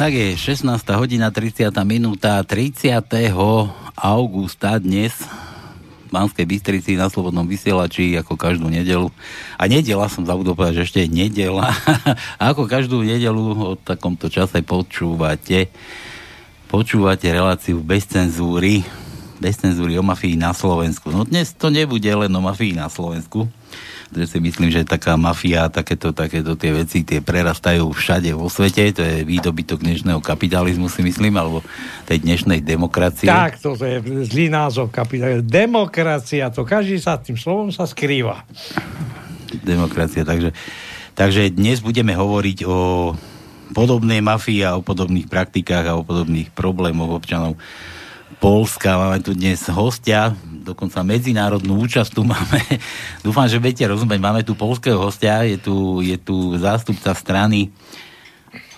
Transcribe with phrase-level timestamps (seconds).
[0.00, 0.64] Tak je, 16.
[0.96, 1.68] hodina, 30.
[1.84, 3.04] minúta, 30.
[4.00, 9.12] augusta dnes v Banskej Bystrici na Slobodnom vysielači ako každú nedelu.
[9.60, 11.76] A nedela som zabudol povedať, že ešte je nedela.
[12.40, 15.68] A ako každú nedelu o takomto čase počúvate
[16.72, 18.80] počúvate reláciu bez cenzúry
[19.36, 21.12] bez cenzúry o mafii na Slovensku.
[21.12, 23.52] No dnes to nebude len o mafii na Slovensku
[24.10, 28.90] že si myslím, že taká mafia, takéto, takéto tie veci, tie prerastajú všade vo svete,
[28.90, 31.62] to je výdobytok dnešného kapitalizmu, si myslím, alebo
[32.10, 33.30] tej dnešnej demokracie.
[33.30, 35.46] Tak, to je zlý názov kapitalizmu.
[35.46, 38.42] Demokracia, to každý sa tým slovom sa skrýva.
[39.62, 40.50] Demokracia, takže,
[41.14, 42.78] takže dnes budeme hovoriť o
[43.70, 47.54] podobnej mafii a o podobných praktikách a o podobných problémoch občanov
[48.40, 48.96] Polska.
[48.96, 50.32] Máme tu dnes hostia,
[50.64, 52.58] dokonca medzinárodnú účasť tu máme.
[53.26, 54.16] Dúfam, že budete rozumieť.
[54.16, 57.68] Máme tu polského hostia, je tu, je tu zástupca strany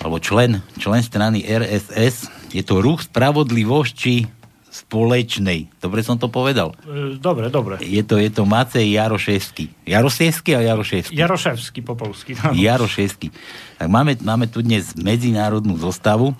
[0.02, 2.26] alebo člen, člen strany RSS.
[2.50, 4.26] Je to ruch spravodlivosti
[4.72, 5.68] společnej.
[5.84, 6.72] Dobre som to povedal?
[6.88, 7.76] E, dobre, dobre.
[7.84, 9.68] Je to, je to Macej Jaroševský.
[9.84, 11.12] Jaroševský a Jaroševský?
[11.12, 12.32] Jaroševský po polsky.
[12.40, 12.56] No.
[12.56, 13.28] Jaroševský.
[13.76, 16.32] Tak máme, máme tu dnes medzinárodnú zostavu.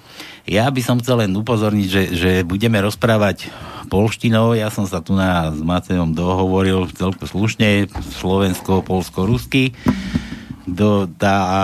[0.49, 3.53] Ja by som chcel len upozorniť, že, že budeme rozprávať
[3.93, 4.57] polštinou.
[4.57, 9.77] Ja som sa tu na, s Macejom dohovoril celku slušne, slovensko, polsko, rusky
[10.63, 11.63] do, tá, a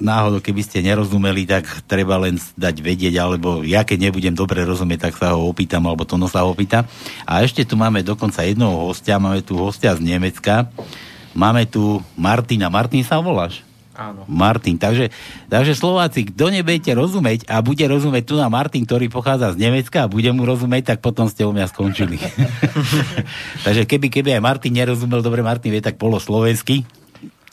[0.00, 5.10] náhodou, keby ste nerozumeli, tak treba len dať vedieť, alebo ja keď nebudem dobre rozumieť,
[5.10, 6.88] tak sa ho opýtam, alebo to no sa ho opýta.
[7.28, 10.72] A ešte tu máme dokonca jednoho hostia, máme tu hostia z Nemecka,
[11.36, 12.72] máme tu Martina.
[12.72, 13.60] Martin sa voláš?
[13.98, 14.22] Áno.
[14.30, 14.78] Martin.
[14.78, 15.10] Takže,
[15.50, 20.06] takže Slováci, kto nebudete rozumieť a bude rozumieť tu na Martin, ktorý pochádza z Nemecka
[20.06, 22.14] a bude mu rozumieť, tak potom ste u mňa skončili.
[23.66, 26.86] takže keby, keby aj Martin nerozumel, dobre, Martin vie tak poloslovensky,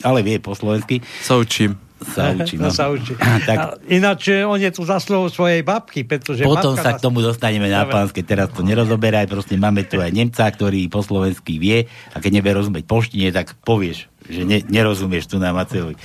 [0.04, 1.00] ale vie po slovensky.
[1.24, 1.76] Sa učím.
[1.96, 2.68] Sa učí, no.
[2.76, 3.16] sa učí.
[3.48, 7.88] tak, ináč on je tu zaslov svojej babky, pretože Potom sa k tomu dostaneme na
[7.88, 12.40] pánske, teraz to nerozoberaj, proste máme tu aj Nemca, ktorý po slovensky vie a keď
[12.40, 15.96] nevie rozumieť poštine, tak povieš, že ne, nerozumieš tu na Macejovi.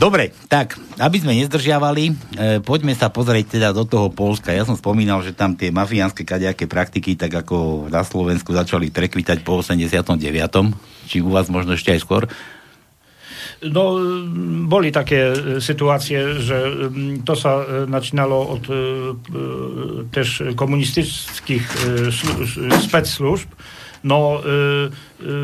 [0.00, 2.14] Dobre, tak, aby sme nezdržiavali, e,
[2.64, 4.48] poďme sa pozrieť teda do toho Polska.
[4.48, 9.44] Ja som spomínal, že tam tie mafiánske kadejaké praktiky, tak ako na Slovensku začali prekvitať
[9.44, 10.16] po 89.
[11.04, 12.24] Či u vás možno ešte aj skôr.
[13.62, 14.00] No,
[14.64, 16.72] boli také e, sytuacje, że
[17.24, 18.72] to sa e, zaczynało od e,
[20.10, 21.64] też komunistycznych
[22.80, 23.48] spec służb.
[24.04, 24.40] No,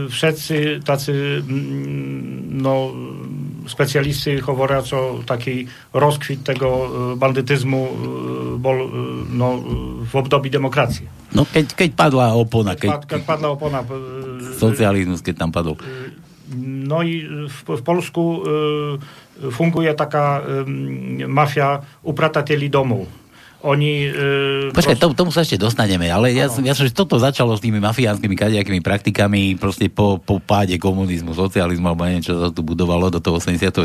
[0.09, 1.43] wszyscy tacy
[2.49, 2.93] no,
[3.69, 7.88] specjaliści mówią o taki rozkwit tego bandytyzmu
[8.59, 8.91] bol,
[9.28, 9.60] no,
[10.12, 11.04] w období demokracji.
[11.34, 12.72] No, keď, keď padła opona.
[12.81, 13.84] Keď, keď padła opona.
[15.21, 15.77] Keď tam padł.
[16.87, 18.43] No i w, w Polsku
[19.43, 23.11] y, funguje taka y, mafia upratatelí domov.
[23.67, 24.07] Oni...
[24.07, 25.19] Y, Počkaj, prost...
[25.19, 28.79] tomu, sa ešte dostaneme, ale ja, ja som, že toto začalo s tými mafiánskymi kadejakými
[28.79, 33.43] praktikami proste po, po páde komunizmu, socializmu, alebo neviem, čo sa tu budovalo do toho
[33.43, 33.83] 89.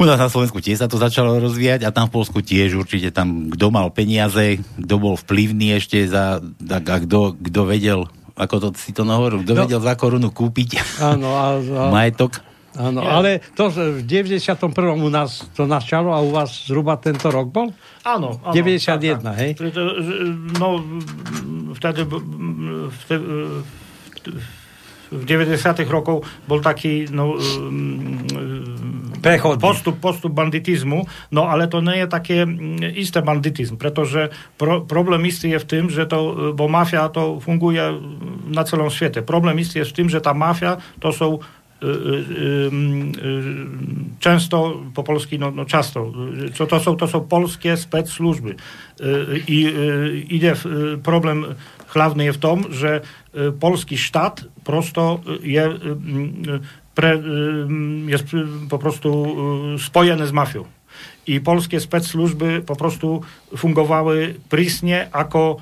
[0.00, 3.12] U nás na Slovensku tiež sa to začalo rozvíjať a tam v Polsku tiež určite
[3.12, 8.68] tam, kto mal peniaze, kto bol vplyvný ešte za, a kto, kto vedel ako to
[8.78, 9.60] si to nahovoril, kto no.
[9.66, 12.40] vedel za korunu kúpiť áno, a, a, majetok.
[12.72, 13.20] Áno, ja.
[13.20, 14.72] ale to v 91.
[14.96, 17.68] u nás to načalo a u vás zhruba tento rok bol?
[18.00, 18.40] Áno.
[18.40, 19.50] áno 91, tak, hej?
[20.56, 20.80] No,
[21.76, 22.08] vtedy,
[23.04, 23.24] vtedy
[25.12, 25.84] v 90.
[25.92, 27.36] rokov bol taký no,
[29.22, 29.62] Prechodný.
[29.62, 32.42] postup, postup bandytizmu, no ale to nie je také
[32.98, 37.80] isté bandytizm, pretože pro, problém istý je v tym, że to, bo mafia to funguje
[38.50, 39.22] na celom świecie.
[39.22, 41.38] Problem istý je v tym, že ta mafia to są
[44.18, 46.12] często po polski, no, no często,
[46.54, 48.54] co to są, to są polskie spec służby.
[49.48, 49.58] I
[50.30, 50.54] idzie
[51.02, 51.58] problem
[51.90, 53.02] hlavny je v tom, že
[53.60, 55.74] polski štát prosto je,
[56.94, 57.18] pre,
[58.06, 58.18] je
[58.70, 59.08] po prostu
[59.78, 60.64] spojený s mafią.
[61.26, 63.22] I polskie spec służby po prostu
[63.56, 65.56] fungowały prysnie jako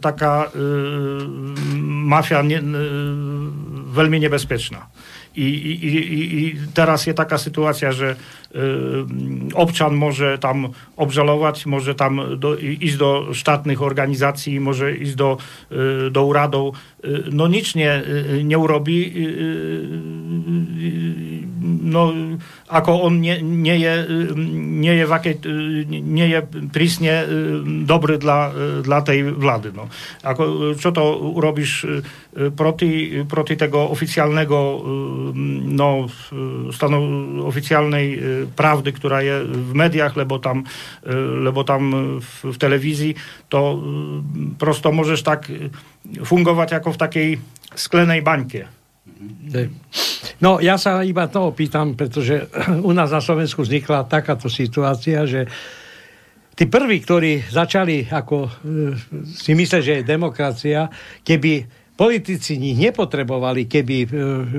[0.00, 0.58] taka y,
[1.80, 2.62] mafia nie, y,
[3.90, 4.86] veľmi nebezpieczna.
[5.36, 8.16] I, i, i, I teraz jest taka sytuacja, że
[8.54, 8.58] y,
[9.54, 15.38] obczan może tam obżalować, może tam do, iść do sztatnych organizacji, może iść do,
[16.06, 16.72] y, do uradą.
[17.04, 19.88] Y, no nic nie, y, nie urobi, y,
[21.80, 22.12] no,
[22.68, 24.06] ako on nie, nie, je,
[24.54, 25.34] nie je, aké,
[25.88, 26.40] nie je
[26.72, 27.26] prísne
[27.82, 28.52] dobry dla,
[28.84, 29.74] dla tej vlády.
[29.74, 29.90] No.
[30.22, 31.86] Ako, čo to urobíš
[32.54, 34.78] proti, proti tego oficjalnego
[35.66, 36.06] no,
[36.70, 36.98] stanu
[37.44, 38.06] oficjalnej
[38.54, 40.64] prawdy, która je w mediach, lebo tam,
[41.42, 41.90] lebo tam
[42.22, 43.14] w, w telewizji,
[43.48, 43.82] to
[44.58, 45.50] prosto możesz tak
[46.18, 47.28] fungovať ako v takej
[47.74, 48.66] sklenej baňke.
[50.40, 52.48] No, ja sa iba to opýtam, pretože
[52.88, 55.46] u nás na Slovensku vznikla takáto situácia, že
[56.56, 58.50] tí prví, ktorí začali ako e,
[59.28, 60.88] si myslieť, že je demokracia,
[61.24, 64.08] keby politici nich nepotrebovali, keby, e,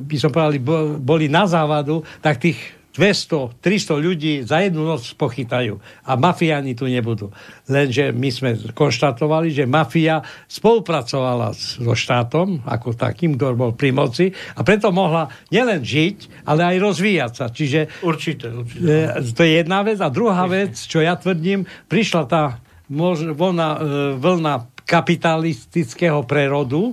[0.06, 0.62] by som povedali,
[1.02, 5.80] boli na závadu, tak tých 200, 300 ľudí za jednu noc pochytajú.
[6.04, 7.32] A mafiáni tu nebudú.
[7.72, 10.20] Lenže my sme konštatovali, že mafia
[10.52, 16.76] spolupracovala so štátom, ako takým, kto bol pri moci, a preto mohla nielen žiť, ale
[16.76, 17.46] aj rozvíjať sa.
[17.48, 18.84] Čiže určite, určite.
[18.84, 19.98] E, to je jedna vec.
[20.04, 22.60] A druhá vec, čo ja tvrdím, prišla tá
[22.92, 23.80] vlna, e,
[24.20, 24.54] vlna
[24.84, 26.92] kapitalistického prerodu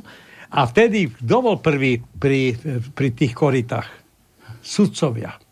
[0.55, 2.55] a vtedy kto bol prvý pri,
[2.95, 3.91] pri tých koritách?
[4.63, 5.48] Sudcovia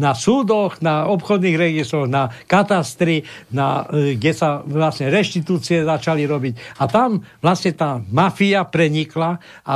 [0.00, 6.80] na súdoch, na obchodných registroch, na katastri, na, e, kde sa vlastne reštitúcie začali robiť.
[6.80, 9.36] A tam vlastne tá mafia prenikla
[9.68, 9.72] a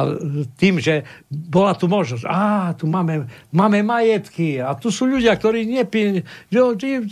[0.57, 5.69] tým, že bola tu možnosť, a tu máme, máme majetky a tu sú ľudia, ktorí
[5.69, 6.25] nepí,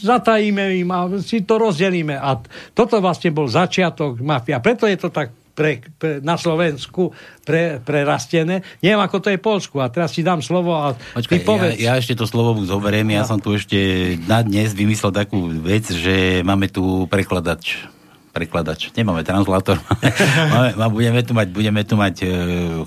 [0.01, 2.17] zatajíme im a si to rozdelíme.
[2.17, 2.41] A
[2.73, 4.65] toto vlastne bol začiatok mafia.
[4.65, 7.13] Preto je to tak pre, pre, na Slovensku
[7.45, 8.65] pre, prerastené.
[8.81, 9.81] Neviem, ako to je Polsku.
[9.81, 11.77] A teraz ti dám slovo a Počkaj, ty povedz.
[11.79, 13.09] Ja, ja ešte to slovo zoberiem.
[13.13, 13.29] Ja no.
[13.29, 13.79] som tu ešte
[14.25, 17.89] na dnes vymyslel takú vec, že máme tu prekladač
[18.33, 18.89] prekladač.
[18.97, 19.77] Nemáme translátor.
[20.57, 22.33] máme, budeme tu mať, budeme tu mať uh,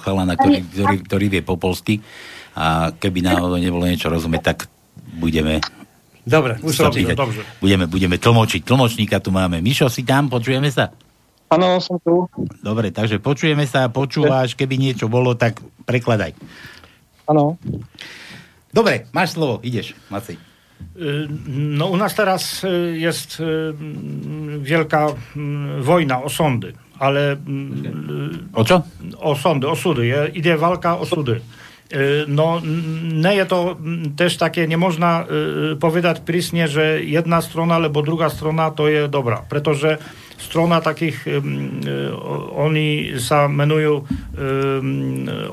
[0.02, 2.02] chalana, ktorý, ktorý, ktorý vie po polsky
[2.58, 4.66] a keby náhodou nebolo niečo rozumieť, tak
[5.22, 5.62] budeme
[6.26, 6.90] Dobre, už som
[7.62, 8.66] Budeme, budeme tlmočiť.
[8.66, 9.62] Tlmočníka tu máme.
[9.62, 10.26] Mišo, si tam?
[10.26, 10.90] Počujeme sa?
[11.50, 12.26] Áno, som tu.
[12.64, 16.34] Dobre, takže počujeme sa, počúvaš, keby niečo bolo, tak prekladaj.
[17.30, 17.62] Áno.
[18.74, 20.36] Dobre, máš slovo, ideš, Macej.
[21.48, 23.40] No u nas teraz jest
[24.60, 25.16] wielka
[25.80, 27.38] wojna o sądy, ale...
[28.54, 28.84] O co?
[29.18, 30.12] O sądy, o sudy.
[30.34, 31.40] Idzie walka o sudy.
[32.28, 32.62] No,
[33.14, 33.78] nie jest to
[34.18, 35.26] też takie, nie można
[35.80, 39.98] powiedzieć prysnie, że jedna strona albo druga strona to jest dobra, pretože
[40.46, 41.26] strona takich,
[42.54, 44.06] oni sa menujú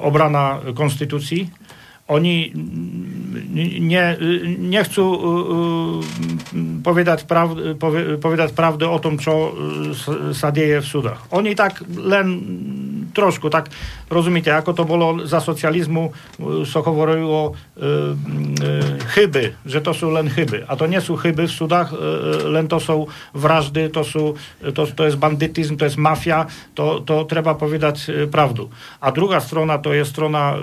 [0.05, 1.49] obrana konstytucji.
[2.13, 4.05] Oni nie,
[4.59, 5.07] nie chcú
[6.85, 7.79] povedať, prav,
[8.21, 9.55] povedať pravdu o tom, čo
[10.37, 11.25] sa deje v súdach.
[11.33, 12.27] Oni tak len
[13.13, 13.69] trošku, tak
[14.09, 16.13] rozumiete, ako to bolo za socializmu,
[16.65, 17.55] sa hovorilo
[19.15, 20.65] chyby, že to sú len chyby.
[20.69, 21.93] A to nie sú chyby v súdach,
[22.49, 23.07] len to sú
[23.37, 28.73] vraždy, to, sú, to, to jest bandytyzm, to jest mafia, to, to treba povedať pravdu.
[29.01, 30.59] A druga strona to je strona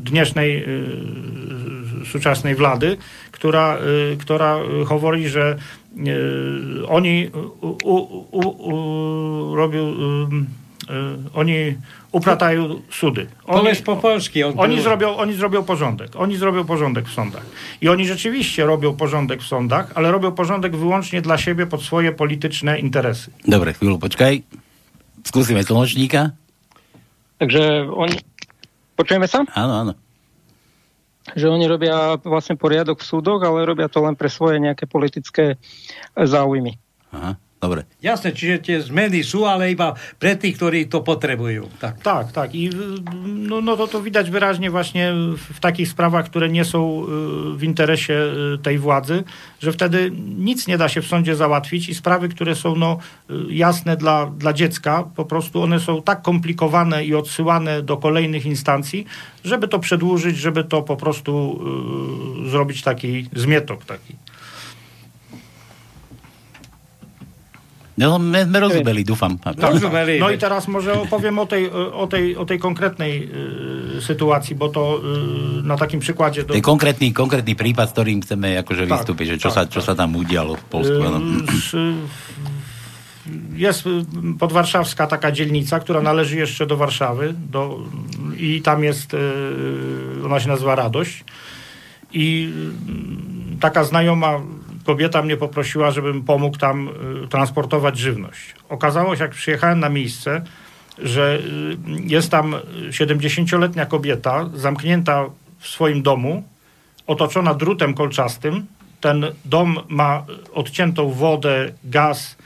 [0.00, 0.50] dnešnej
[2.04, 2.96] súčasnej vlády,
[3.30, 3.78] która,
[4.20, 5.58] która hovorí, že
[6.86, 7.28] oni
[7.62, 7.96] u, u,
[8.40, 8.74] u,
[9.56, 9.84] robią
[11.34, 11.78] oni
[12.12, 13.26] upratają sudy.
[13.46, 14.42] Oni, po polski.
[14.42, 16.16] On oni, zrobią, oni zrobią porządek.
[16.16, 17.46] Oni zrobią porządek w sądach.
[17.80, 22.12] I oni rzeczywiście robią porządek w sądach, ale robią porządek wyłącznie dla siebie pod swoje
[22.12, 23.30] polityczne interesy.
[23.46, 24.42] Dobre, chwilę poczekaj.
[25.20, 26.32] Skúsime tlmočníka.
[27.38, 28.16] Takže oni...
[28.96, 29.44] Počujeme sa?
[29.52, 29.92] Áno, áno.
[31.34, 35.58] Že oni robia vlastne poriadok v súdoch, ale robia to len pre svoje nejaké politické
[36.14, 36.78] záujmy.
[37.10, 37.34] Aha.
[37.60, 37.84] Dobre.
[38.00, 41.68] Jasné, čiže tie zmeny sú, ale iba pre tých, ktorí to potrebujú.
[41.76, 42.32] Tak, tak.
[42.32, 42.56] tak.
[42.56, 42.72] I
[43.28, 47.04] no, no to, to widać wyraźnie właśnie w takich sprawach, które nie są
[47.56, 48.16] w interesie
[48.64, 49.24] tej władzy,
[49.60, 52.98] że wtedy nic nie da się w sądzie załatwić i sprawy, które są no,
[53.48, 59.04] jasne dla, dla dziecka, po prostu one są tak komplikowane i odsyłane do kolejnych instancji,
[59.44, 61.60] żeby to przedłużyć, żeby to po prostu
[62.46, 64.29] y, zrobić taki zmietok taki.
[68.00, 69.36] No, my, my rozumeli, dúfam.
[69.44, 70.16] Rozumeli.
[70.16, 73.28] No i teraz może opowiem o tej, o tej, o tej konkretnej
[73.98, 75.00] y, sytuacji, bo to
[75.60, 76.44] y, na takim przykładzie...
[76.44, 76.56] Do...
[76.64, 79.86] konkretný, konkrétny prípad, s ktorým chceme akože tak, vystúpiť, že čo, tak, sa, čo tak.
[79.92, 80.96] sa tam udialo v Polsku.
[80.96, 82.08] Y,
[83.54, 83.84] jest
[84.38, 87.78] podwarszawska taka dzielnica, która należy jeszcze do Warszawy do,
[88.36, 89.12] i tam jest,
[90.24, 91.24] ona się nazywa Radość
[92.12, 92.52] i
[93.60, 94.40] taka znajoma
[94.90, 96.88] kobieta mnie poprosiła, żebym pomógł tam
[97.24, 98.54] y, transportować żywność.
[98.68, 100.42] Okazało się, jak przyjechałem na miejsce,
[100.98, 102.54] że y, jest tam
[102.88, 105.24] 70-letnia kobieta zamknięta
[105.58, 106.42] w swoim domu,
[107.06, 108.66] otoczona drutem kolczastym.
[109.00, 112.36] Ten dom ma odciętą wodę, gaz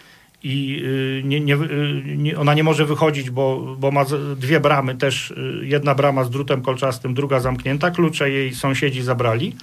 [0.44, 4.04] i y, nie, nie, y, nie, ona nie może wychodzić, bo, bo ma
[4.36, 5.30] dwie bramy też.
[5.30, 7.90] Y, jedna brama z drutem kolczastym, druga zamknięta.
[7.90, 9.56] Klucze jej sąsiedzi zabrali.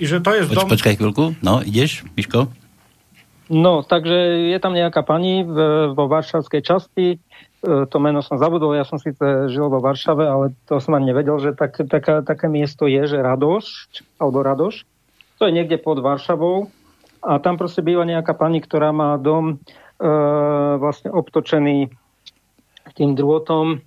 [0.00, 0.68] I że to jest Poč, dom...
[0.68, 1.38] Počkaj chvíľku.
[1.42, 2.46] No, ideš, Miško?
[3.46, 5.56] No, takže je tam nejaká pani v,
[5.94, 7.18] vo varšavskej časti, e,
[7.86, 11.38] to meno som zabudol, ja som síce žil vo Varšave, ale to som ani nevedel,
[11.38, 13.86] že tak, taká, také miesto je, že Radoš,
[14.18, 14.82] alebo Radoš,
[15.38, 16.74] to je niekde pod Varšavou
[17.22, 19.62] a tam proste býva nejaká pani, ktorá má dom
[20.76, 21.88] vlastne obtočený
[22.96, 23.80] tým drôtom,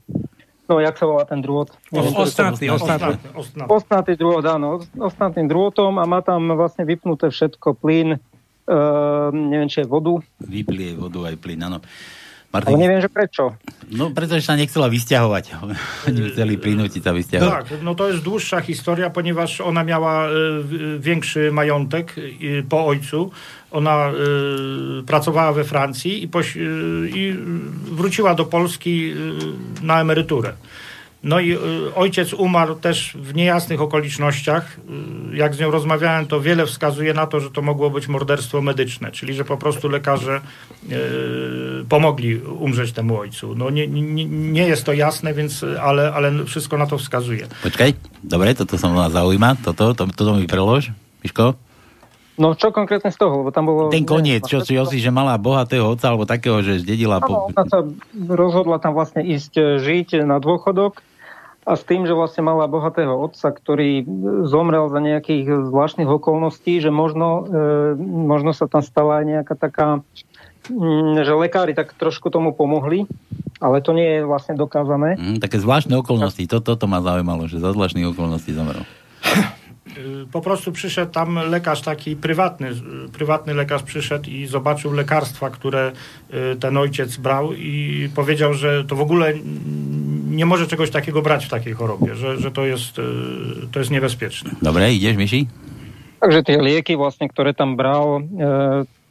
[0.70, 1.66] no jak sa volá ten drôt?
[1.90, 3.18] Ostnatý, Ostnatý,
[3.66, 4.12] ostnatý.
[4.14, 8.20] drôt, áno, ostnatým drôtom a má tam vlastne vypnuté všetko, plyn, e,
[9.34, 11.82] neviem, či je vodu, Vyplie vodu aj plyn, áno.
[11.82, 13.58] ale Martin, neviem, že prečo.
[13.90, 15.46] no pretože sa nechcela vysťahovať.
[16.10, 17.50] Oni chceli prinútiť sa vysťahovať.
[17.50, 20.32] Tak, no to jest dłuższa historia, ponieważ ona miała e,
[21.02, 23.32] większy majątek e, po ojcu.
[23.72, 24.14] Ona e,
[25.06, 26.58] pracowała we Francji i, poś,
[27.16, 27.36] i
[27.92, 29.16] wróciła do Polski e,
[29.86, 30.54] na emeryturę.
[31.24, 31.58] No i e,
[31.96, 34.78] ojciec umarł też w niejasnych okolicznościach.
[35.34, 38.62] E, Jak z nią rozmawiałem, to wiele wskazuje na to, że to mogło być morderstwo
[38.62, 40.42] medyczne, czyli że po prostu lekarze
[41.90, 43.56] pomogli umrzeć temu ojcu.
[43.56, 47.48] No nie, nie, nie jest to jasne, więc, ale, ale wszystko na to wskazuje.
[47.64, 50.90] Počkaj, dobre, toto sa ma zaujíma, toto, to, toto mi prelož,
[51.24, 51.69] Miško.
[52.40, 53.44] No čo konkrétne z toho?
[53.44, 53.92] Lebo tam bolo...
[53.92, 57.20] Ten koniec, čo si si, že mala bohatého otca, alebo takého, že zdedila...
[57.20, 57.52] Po...
[57.52, 57.84] Áno, ona sa
[58.16, 61.04] rozhodla tam vlastne ísť e, žiť na dôchodok
[61.68, 64.08] a s tým, že vlastne mala bohatého otca, ktorý
[64.48, 69.88] zomrel za nejakých zvláštnych okolností, že možno, e, možno sa tam stala aj nejaká taká,
[70.72, 73.04] mm, že lekári tak trošku tomu pomohli,
[73.60, 75.20] ale to nie je vlastne dokázané.
[75.20, 78.88] Mm, také zvláštne okolnosti, toto to ma zaujímalo, že za zvláštnych okolností zomrel.
[79.98, 85.50] Y, Po prostu przyszedł tam lekarz taki prywatny, y, prywatny lekarz przyszedł i zobaczył lekarstwa,
[85.50, 85.92] które
[86.54, 89.34] y, ten ojciec brał i powiedział, że to w ogóle
[90.30, 92.96] nie może czegoś takiego brać w takiej chorobie, że, że to, jest,
[93.72, 94.52] to jest niebezpieczne.
[94.62, 95.48] Dobre, ideš, Miši?
[96.20, 98.24] Takže tie lieky vlastne, ktoré tam bral e,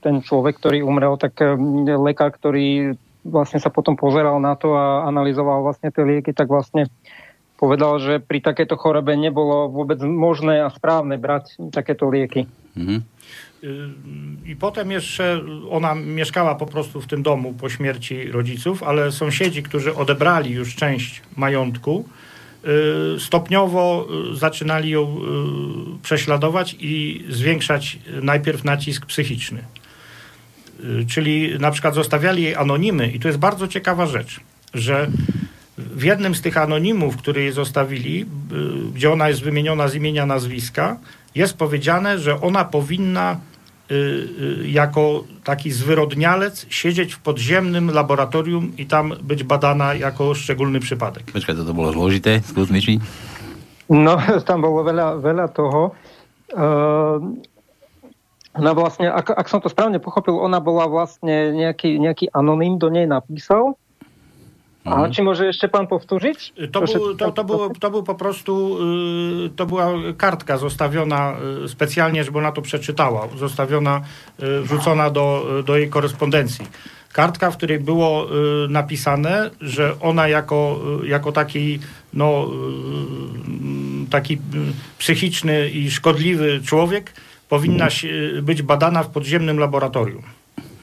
[0.05, 1.57] ten človek, ktorý umrel, tak e,
[1.97, 2.95] lekár, ktorý
[3.25, 6.93] vlastne sa potom pozeral na to a analyzoval vlastne tie lieky, tak vlastne
[7.59, 12.47] povedal, že pri takéto chorobe nebolo vôbec možné a správne brať takéto lieky.
[12.79, 13.03] Mhm.
[13.65, 13.89] Y,
[14.47, 19.63] I potem jeszcze ona mieszkała po prostu w tym domu po śmierci rodziców, ale sąsiedzi,
[19.63, 22.05] którzy odebrali już część majątku,
[23.17, 25.17] y, stopniowo y, zaczynali ją
[26.03, 29.63] prześladować i zwiększać najpierw nacisk psychiczny.
[31.09, 34.41] Czyli na przykład zostawiali jej anonimy i to jest bardzo ciekawa rzecz,
[34.75, 35.11] że
[35.79, 38.27] w jednym z tych anonimów, który jej zostawili, y,
[38.95, 40.97] gdzie ona jest wymieniona z imienia, nazwiska,
[41.35, 43.37] jest powiedziane, że ona powinna
[43.91, 50.81] y, y, jako taki zwyrodnialec siedzieć w podziemnym laboratorium i tam być badana jako szczególny
[50.81, 51.33] przypadek.
[51.33, 53.01] Počkaj, toto bolo zložité, skús, Miši.
[53.89, 54.19] No,
[54.49, 55.95] tam bolo veľa, veľa toho.
[56.53, 57.21] Uh,
[58.59, 62.91] ona vlastne, ak, ak som to správne pochopil, ona bola vlastne nejaký, nejaký anonym do
[62.91, 63.79] nej napísal.
[64.89, 65.13] A Mhm.
[65.13, 66.57] či môže ešte pán powtórzyć?
[66.73, 68.53] To, Proszę, był, to, to, było, to był po prostu,
[69.47, 74.01] y, to była kartka zostawiona y, specjalnie, żeby ona to przeczytała, zostawiona,
[74.43, 76.65] y, wrzucona do, do jej korespondencji.
[77.13, 78.27] Kartka, w której było
[78.69, 81.79] napisane, że ona jako, jako taki,
[82.15, 82.47] no,
[84.11, 84.39] taki
[84.99, 87.13] psychiczny i szkodliwy człowiek
[87.49, 87.89] powinna
[88.43, 90.23] być badana w podziemnym laboratorium.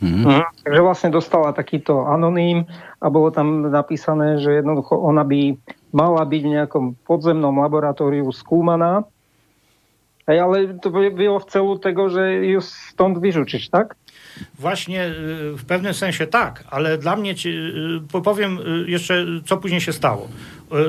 [0.04, 0.44] Mhm.
[0.64, 2.66] Takže vlastne dostala takýto anonym
[3.06, 5.54] a bolo tam napísané, že jednoducho ona by
[5.94, 9.06] mala byť v nejakom podzemnom laboratóriu skúmaná.
[10.26, 13.94] Hej, ale to by było w celu tego, że ju stąd wyrzucić, tak?
[14.60, 15.14] Właśnie y,
[15.58, 17.36] w pewnym sensie tak, ale dla mnie,
[18.18, 20.28] y, powiem y, jeszcze, co później się stało.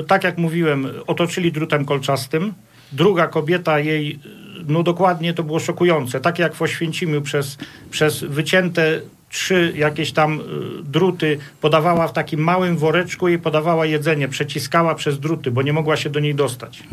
[0.07, 2.53] Tak jak mówiłem, otoczyli drutem kolczastym.
[2.91, 4.19] Druga kobieta jej,
[4.67, 6.19] no dokładnie to było szokujące.
[6.19, 7.57] Tak jak w Oświęcimiu przez,
[7.91, 10.43] przez wycięte trzy jakieś tam y,
[10.83, 15.97] druty podawała w takim małym woreczku i podawała jedzenie, przeciskała przez druty, bo nie mogła
[15.97, 16.83] się do niej dostać.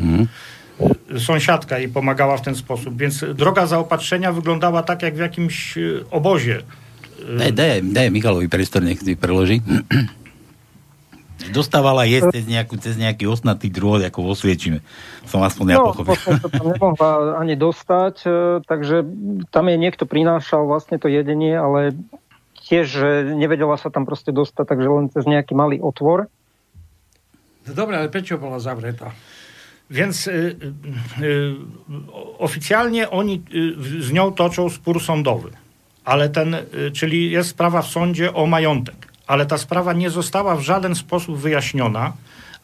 [1.11, 5.77] Y, Sąsiadka jej pomagała w ten sposób, więc droga zaopatrzenia wyglądała tak jak w jakimś
[5.77, 6.61] y, obozie.
[7.37, 9.63] Daj, daj, daj Michalovi priestor, nech si preloží.
[11.45, 14.79] Dostávala jesť cez, nejakú, cez nejaký osnatý drôt, ako vo Sviečime.
[15.27, 16.41] Som aspoň ja No, pochopil.
[16.41, 18.29] tam nemohla ani dostať, e,
[18.65, 19.03] takže
[19.51, 21.93] tam jej niekto prinášal vlastne to jedenie, ale
[22.65, 22.87] tiež
[23.37, 26.25] nevedela sa tam proste dostať, takže len cez nejaký malý otvor.
[27.65, 29.13] No dobre, ale prečo bola zavretá?
[29.89, 31.55] Więc y, y, y,
[32.37, 33.43] oficjalnie oni
[33.99, 35.49] z nią toczą spór sądowy,
[36.05, 36.55] ale ten,
[36.93, 38.95] czyli jest sprawa w sądzie o majątek,
[39.27, 42.13] ale ta sprawa nie została w żaden sposób wyjaśniona,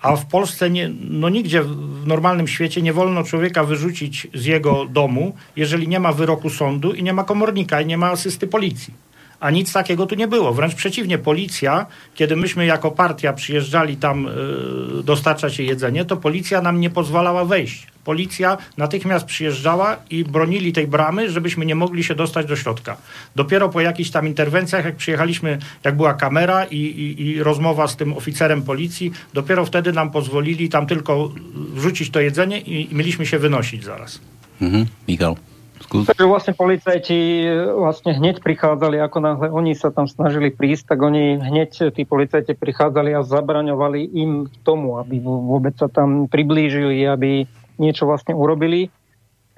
[0.02, 4.86] a w Polsce nie, no nigdzie w normalnym świecie nie wolno człowieka wyrzucić z jego
[4.86, 8.94] domu, jeżeli nie ma wyroku sądu i nie ma komornika i nie ma asysty policji.
[9.42, 10.54] A nic takiego tu nie było.
[10.54, 16.62] Wręcz przeciwnie, policja, kiedy myśmy jako partia przyjeżdżali tam y, dostarczać jej jedzenie, to policja
[16.62, 17.88] nam nie pozwalała wejść.
[18.04, 22.98] Policja natychmiast przyjeżdżała i bronili tej bramy, żebyśmy nie mogli się dostać do środka.
[23.36, 27.96] Dopiero po jakichś tam interwencjach, jak przyjechaliśmy, jak była kamera i, i, i rozmowa z
[27.96, 31.32] tym oficerem policji, dopiero wtedy nam pozwolili tam tylko
[31.74, 34.20] wrzucić to jedzenie i, i mieliśmy się wynosić zaraz.
[34.62, 34.86] Mhm.
[35.08, 35.36] Michal.
[35.82, 36.06] Skús.
[36.08, 41.42] Takže vlastne policajti vlastne hneď prichádzali, ako náhle oni sa tam snažili prísť, tak oni
[41.42, 47.50] hneď tí policajti prichádzali a zabraňovali im k tomu, aby vôbec sa tam priblížili, aby
[47.82, 48.94] niečo vlastne urobili.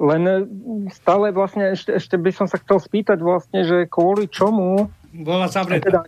[0.02, 0.50] Len
[0.90, 4.90] stále vlastne, ešte, ešte by som sa chcel spýtať vlastne, že kvôli čomu...
[5.14, 5.86] Bola zavretá.
[5.86, 6.02] Teda,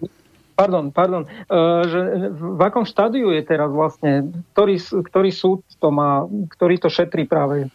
[0.57, 1.99] pardon, pardon, uh, že
[2.33, 7.69] v akom štádiu je teraz vlastne, ktorý, ktorý súd to má, ktorý to šetrí práve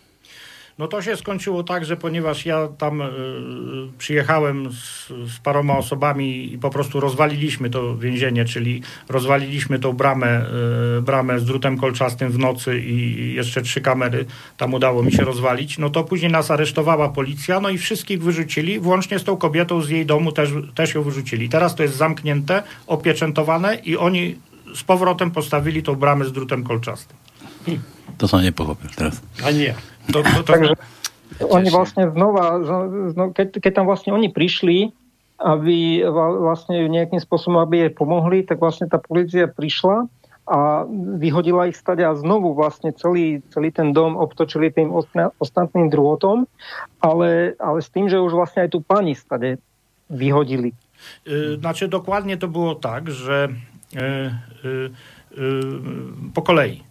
[0.81, 3.07] No to się skończyło tak, że ponieważ ja tam y,
[3.99, 10.47] przyjechałem z, z, paroma osobami i po prostu rozwaliliśmy to więzienie, czyli rozwaliliśmy tą bramę,
[10.99, 14.25] y, bramę z drutem kolczastym w nocy i jeszcze trzy kamery
[14.57, 18.81] tam udało mi się rozwalić, no to później nas aresztowała policja, no i wszystkich wyrzucili,
[18.81, 21.49] włącznie z tą kobietą z jej domu też, też ją wyrzucili.
[21.49, 24.37] Teraz to jest zamknięte, opieczętowane i oni
[24.75, 27.17] z powrotem postawili tą bramę z drutem kolczastym.
[28.19, 29.21] To som nepochopil teraz.
[29.45, 29.90] Ani ja.
[30.13, 30.53] To, to, to...
[30.53, 30.75] Takže
[31.45, 32.59] oni vlastne znova,
[33.33, 34.91] keď, keď tam vlastne oni prišli,
[35.41, 40.05] aby vlastne nejakým spôsobom, aby jej pomohli, tak vlastne tá policia prišla
[40.51, 40.85] a
[41.17, 44.91] vyhodila ich stade a znovu vlastne celý, celý ten dom obtočili tým
[45.39, 46.45] ostatným drôtom,
[46.99, 49.63] ale, ale s tým, že už vlastne aj tú pani stade
[50.11, 50.75] vyhodili.
[51.59, 54.91] Znaczy dokładnie to było tak, że y, y,
[55.39, 56.83] y, po kolei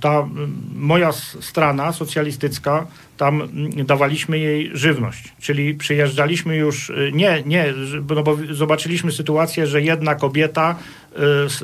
[0.00, 0.28] ta
[0.74, 2.86] moja strona socjalistyczna,
[3.16, 3.48] tam
[3.86, 7.74] dawaliśmy jej żywność, czyli przyjeżdżaliśmy już, y, nie, nie,
[8.14, 10.76] no bo zobaczyliśmy sytuację, że jedna kobieta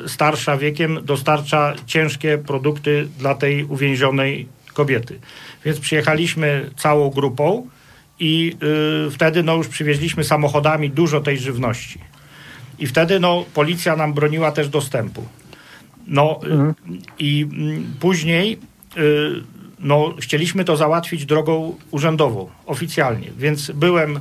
[0.05, 5.19] y, starsza wiekiem dostarcza ciężkie produkty dla tej uwięzionej kobiety.
[5.65, 7.67] Więc przyjechaliśmy całą grupą
[8.21, 8.57] i
[9.11, 11.99] wtedy no już przywieźliśmy samochodami dużo tej żywności.
[12.79, 15.27] I wtedy no, policja nam broniła też dostępu.
[16.07, 16.75] No mhm.
[17.19, 18.59] i mm, później
[18.97, 19.43] y,
[19.79, 24.21] no, chcieliśmy to załatwić drogą urzędową, oficjalnie, więc byłem y,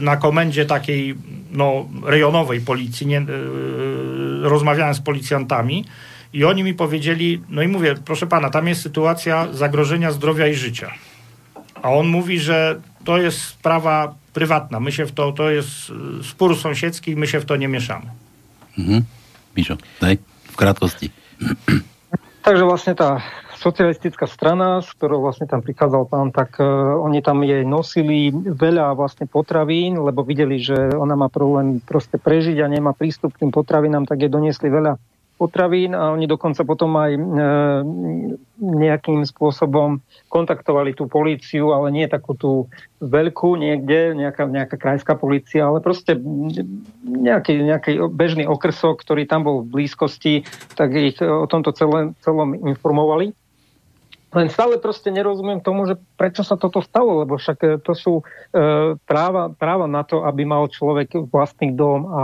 [0.00, 1.14] na komendzie takiej
[1.52, 3.24] no, rejonowej policji, nie, y,
[4.42, 5.84] rozmawiałem z policjantami
[6.32, 10.54] i oni mi powiedzieli, no i mówię, proszę pana, tam jest sytuacja zagrożenia zdrowia i
[10.54, 10.90] życia.
[11.82, 16.56] A on mówi, że to jest sprawa prywatna, my się w to, to jest spór
[16.56, 18.06] sąsiedzki, my się w to nie mieszamy.
[18.78, 19.04] Mhm.
[19.56, 20.18] Miszo, daj
[20.56, 21.12] krátkosti.
[22.46, 23.20] Takže vlastne tá
[23.58, 28.94] socialistická strana, s ktorou vlastne tam prichádzal pán, tak uh, oni tam jej nosili veľa
[28.94, 33.50] vlastne potravín, lebo videli, že ona má problém proste prežiť a nemá prístup k tým
[33.50, 34.94] potravinám, tak jej doniesli veľa
[35.36, 37.20] potravín a oni dokonca potom aj e,
[38.56, 40.00] nejakým spôsobom
[40.32, 42.72] kontaktovali tú políciu, ale nie takú tú
[43.04, 46.16] veľkú niekde, nejaká, nejaká krajská polícia, ale proste
[47.04, 52.56] nejaký, nejaký bežný okrsok, ktorý tam bol v blízkosti, tak ich o tomto celé, celom
[52.56, 53.36] informovali.
[54.36, 58.24] Len stále proste nerozumiem tomu, že prečo sa toto stalo, lebo však to sú e,
[59.04, 62.20] práva, práva na to, aby mal človek vlastný dom a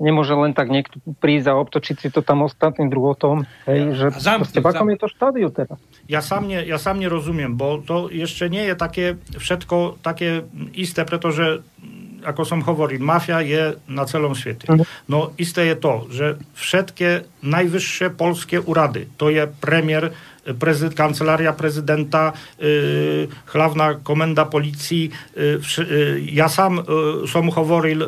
[0.00, 3.44] nemôže len tak niekto prísť a obtočiť si to tam ostatným druhotom.
[3.68, 4.06] Hej, že
[4.60, 5.78] w akom je to štádiu teraz?
[6.08, 10.48] Ja sam, nie, ja sam nie rozumiem, bo to jeszcze nie je takie všetko takie
[10.72, 11.62] isté, pretože
[12.22, 14.70] ako som hovoril, mafia je na celom svete.
[14.70, 14.84] Mhm.
[15.10, 20.14] No isté je to, že všetky najvyššie polskie urady, to je premier
[20.58, 23.28] prezyd, kancelaria prezydenta, y,
[24.02, 25.10] komenda policji.
[25.36, 26.82] Y, y, ja sam
[27.26, 28.04] som hovoril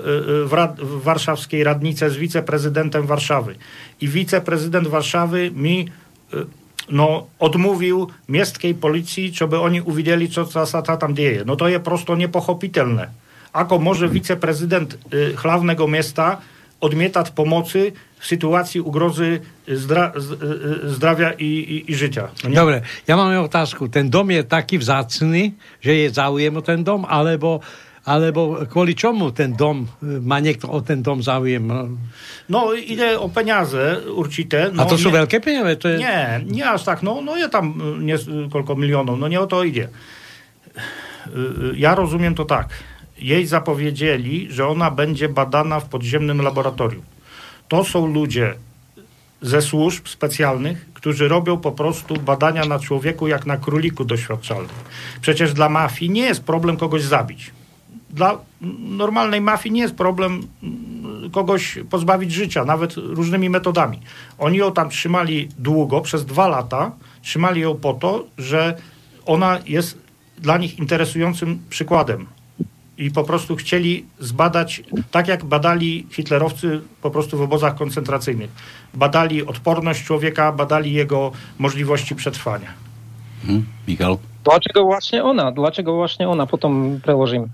[0.47, 3.55] w, rad, w warszawskiej radnice z wiceprezydentem Warszawy.
[4.01, 5.89] I wiceprezydent Warszawy mi
[6.91, 11.45] no, odmówił miestskiej policji, żeby oni uwidzieli, co sa tam dzieje.
[11.47, 13.09] No to je prosto niepochopitelne.
[13.53, 14.99] Ako może wiceprezydent
[15.37, 16.43] hlavnego miasta
[16.81, 20.13] odmietać pomocy w sytuacji ugrozy zdra,
[20.85, 22.33] zdrowia i, i, i życia.
[22.45, 23.89] No Dobre, ja mám otázku.
[23.89, 27.61] Ten dom je taký vzácný, že je záujem o ten dom, alebo
[28.05, 31.65] alebo kvôli čomu ten dom, má niekto o ten dom záujem?
[32.53, 34.69] No ide o peniaze určité.
[34.69, 35.81] No, A to sú nie, veľké peniaze?
[35.81, 35.97] To je...
[36.05, 37.01] Nie, nie aż tak.
[37.01, 37.73] No, no je tam
[38.05, 39.17] niekoľko milionów.
[39.17, 39.89] No nie o to idzie.
[41.81, 42.69] Ja rozumiem to tak.
[43.19, 47.03] Jej zapowiedzieli, że ona będzie badana w podziemnym laboratorium.
[47.69, 48.55] To są ludzie
[49.43, 54.77] ze służb specjalnych, którzy robią po prostu badania na człowieku jak na króliku doświadczalnym.
[55.21, 57.51] Przecież dla mafii nie jest problem kogoś zabić.
[58.11, 58.39] Dla
[58.81, 64.01] normalnej mafii nie jest problem mm, kogoś pozbawić życia, nawet różnymi metodami.
[64.39, 68.77] Oni ją tam trzymali długo, przez dwa lata, trzymali ją po to, że
[69.27, 69.99] ona jest
[70.39, 72.27] dla nich interesującym przykładem
[72.99, 78.51] i po prostu chcieli zbadać, tak jak badali hitlerowcy po prostu w obozach koncentracyjnych.
[78.95, 82.69] Badali odporność człowieka, badali jego możliwości przetrwania.
[83.47, 84.19] Hmm, Michał?
[84.45, 85.53] Dlaczego właśnie ona?
[85.53, 86.47] Dlaczego właśnie ona?
[86.47, 87.49] Potem przełożymy.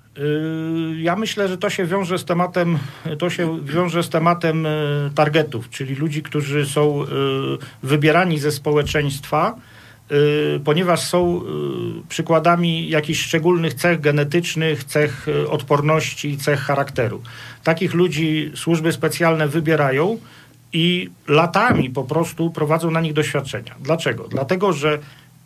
[0.96, 2.78] Ja myślę, że to się wiąże z tematem,
[3.18, 7.06] to się wiąże z tematem yy, targetów, czyli ludzi, którzy są yy,
[7.82, 9.56] wybierani ze społeczeństwa,
[10.64, 17.22] ponieważ są y, przykładami jakichś szczególnych cech genetycznych, cech y, odporności, cech charakteru.
[17.64, 20.18] Takich ludzi służby specjalne wybierają
[20.72, 23.74] i latami po prostu prowadzą na nich doświadczenia.
[23.80, 24.28] Dlaczego?
[24.28, 24.98] Dlatego, że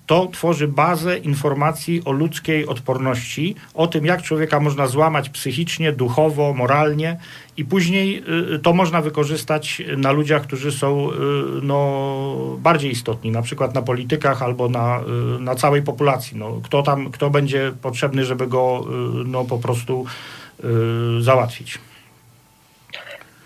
[0.06, 6.52] to tworzy bazę informacji o ludzkiej odporności, o tym, jak człowieka można złamać psychicznie, duchowo,
[6.52, 7.16] moralnie,
[7.56, 11.14] i później y, to można wykorzystać na ludziach, którzy są y,
[11.62, 15.00] no, bardziej istotni, na przykład na politykach albo na,
[15.36, 16.36] y, na całej populacji.
[16.36, 18.84] No, kto tam, kto będzie potrzebny, żeby go
[19.26, 20.04] no, po prostu
[21.20, 21.78] załatwić.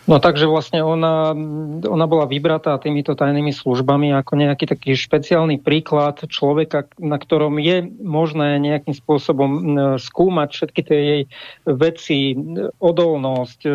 [0.08, 1.36] No takže vlastne ona,
[1.84, 7.84] ona bola vybratá týmito tajnými službami ako nejaký taký špeciálny príklad človeka, na ktorom je
[8.00, 9.50] možné nejakým spôsobom
[10.00, 11.22] skúmať všetky tie jej
[11.68, 12.32] veci,
[12.80, 13.70] odolnosť e,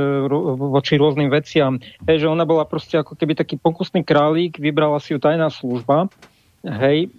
[0.57, 1.77] voči rôznym veciam.
[2.09, 6.09] Hej, že ona bola proste ako keby taký pokusný králík, vybrala si ju tajná služba.
[6.65, 7.13] Hej,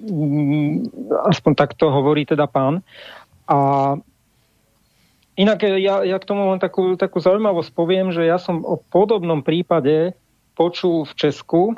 [1.30, 2.82] aspoň tak to hovorí teda pán.
[3.46, 3.94] A
[5.34, 8.78] Inak e, ja, ja k tomu len takú, takú zaujímavosť poviem, že ja som o
[8.78, 10.14] podobnom prípade
[10.54, 11.74] počul v Česku,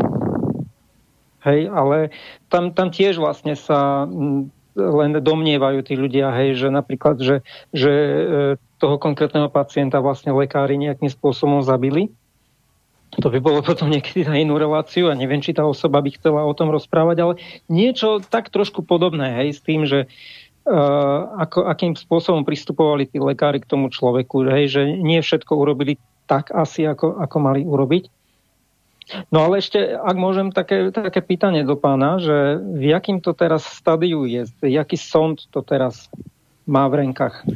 [1.40, 2.12] hej, ale
[2.52, 4.04] tam, tam tiež vlastne sa
[4.76, 7.40] len domnievajú tí ľudia, hej, že napríklad, že,
[7.72, 8.20] že e,
[8.76, 12.12] toho konkrétneho pacienta vlastne lekári nejakým spôsobom zabili.
[13.24, 16.44] To by bolo potom niekedy na inú reláciu a neviem, či tá osoba by chcela
[16.44, 17.34] o tom rozprávať, ale
[17.72, 23.62] niečo tak trošku podobné, hej, s tým, že, Eh, ako, akým spôsobom pristupovali tí lekári
[23.62, 25.94] k tomu človeku, hej, že nie všetko urobili
[26.26, 28.10] tak asi, ako, ako mali urobiť.
[29.30, 33.62] No ale ešte, ak môžem, také, také pýtanie do pána, že v jakým to teraz
[33.62, 36.10] stadiu je, jaký sond to teraz
[36.66, 37.46] má v rękach?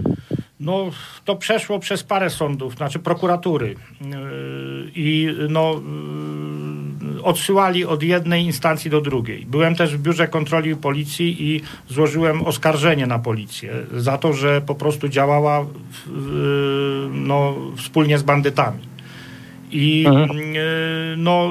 [0.61, 0.95] No,
[1.25, 3.75] to przeszło przez parę sądów, znaczy prokuratury.
[4.01, 6.90] Yy, I no, yy,
[7.23, 9.47] odsyłali od jednej instancji do drugiej.
[9.47, 14.75] Byłem też w biurze kontroli policji i złożyłem oskarżenie na policję za to, że po
[14.75, 15.67] prostu działała
[17.11, 18.91] no, wspólnie z bandytami.
[19.73, 20.55] I mhm.
[20.55, 20.63] yy,
[21.17, 21.51] no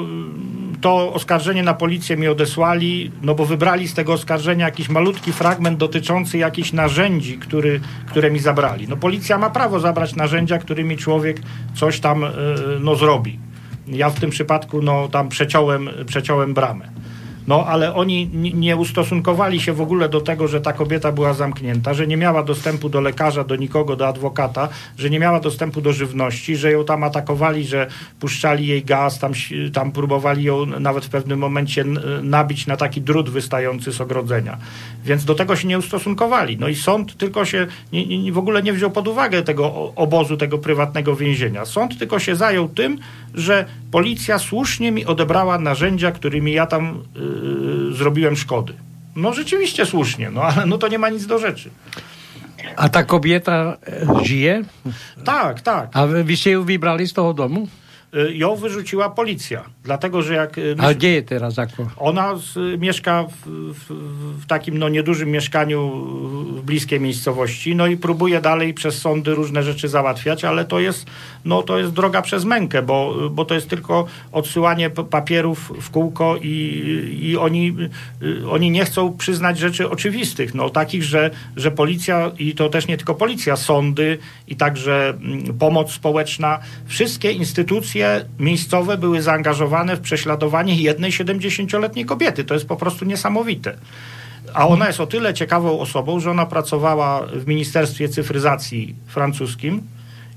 [0.82, 5.78] to oskarżenie na policję mi odesłali, no bo wybrali z tego oskarżenia jakiś malutki fragment
[5.78, 8.88] dotyczący jakichś narzędzi, który, które mi zabrali.
[8.88, 11.42] No policja ma prawo zabrać narzędzia, którymi człowiek
[11.76, 12.30] coś tam e,
[12.80, 13.40] no, zrobi.
[13.92, 16.90] Ja w tym przypadku no, tam przeciąłem, przeciąłem bramę.
[17.50, 21.94] No ale oni nie ustosunkowali się w ogóle do tego, że ta kobieta była zamknięta,
[21.94, 25.94] że nie miała dostępu do lekarza, do nikogo, do adwokata, że nie miała dostępu do
[25.94, 27.88] żywności, że ją tam atakowali, że
[28.20, 29.32] puszczali jej gaz, tam,
[29.74, 31.86] tam próbowali ją nawet w pewnym momencie
[32.24, 34.58] nabić na taki drut wystający z ogrodzenia.
[35.06, 36.58] Więc do tego się nie ustosunkowali.
[36.58, 40.38] No i sąd tylko się nie, nie, w ogóle nie wziął pod uwagę tego obozu,
[40.38, 41.66] tego prywatnego więzienia.
[41.66, 43.00] Sąd tylko się zajął tym,
[43.34, 48.74] że policja słusznie mi odebrała narzędzia, którymi ja tam yy, zrobiłem szkody.
[49.16, 51.70] No rzeczywiście słusznie, no ale no to nie ma nic do rzeczy.
[52.76, 54.64] A ta kobieta e, żyje?
[55.26, 55.90] Tak, tak.
[55.94, 57.68] A wy, wyście ją wybrali z tego domu?
[58.16, 59.64] Y, ją wyrzuciła policja.
[59.84, 60.58] Dlatego, że jak...
[60.58, 61.58] Y, A gdzie jest teraz?
[61.58, 61.88] Jako?
[61.98, 63.94] Ona z, mieszka w, w,
[64.42, 65.90] w, takim no, niedużym mieszkaniu
[66.56, 71.06] w bliskiej miejscowości, no i próbuje dalej przez sądy różne rzeczy załatwiać, ale to jest,
[71.46, 76.38] no, to jest droga przez mękę, bo, bo to jest tylko odsyłanie papierów w kółko
[76.42, 77.76] i, i oni,
[78.22, 82.88] y, oni nie chcą przyznać rzeczy oczywistych, no, takich, że, że policja, i to też
[82.88, 84.18] nie tylko policja, sądy
[84.48, 87.99] i także mm, pomoc społeczna, wszystkie instytucje
[88.40, 92.44] miejscowe były zaangażowane w prześladowanie jednej 70-letniej kobiety.
[92.44, 93.78] To jest po prostu niesamowite.
[94.54, 99.82] a ona jest o tyle ciekawą osobą, że ona pracowała w Ministerstwie Cyfryzacji francuskim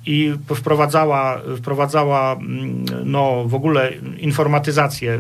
[0.07, 5.19] i wprowadzała, wprowadzała mm, no, w ogóle informatyzację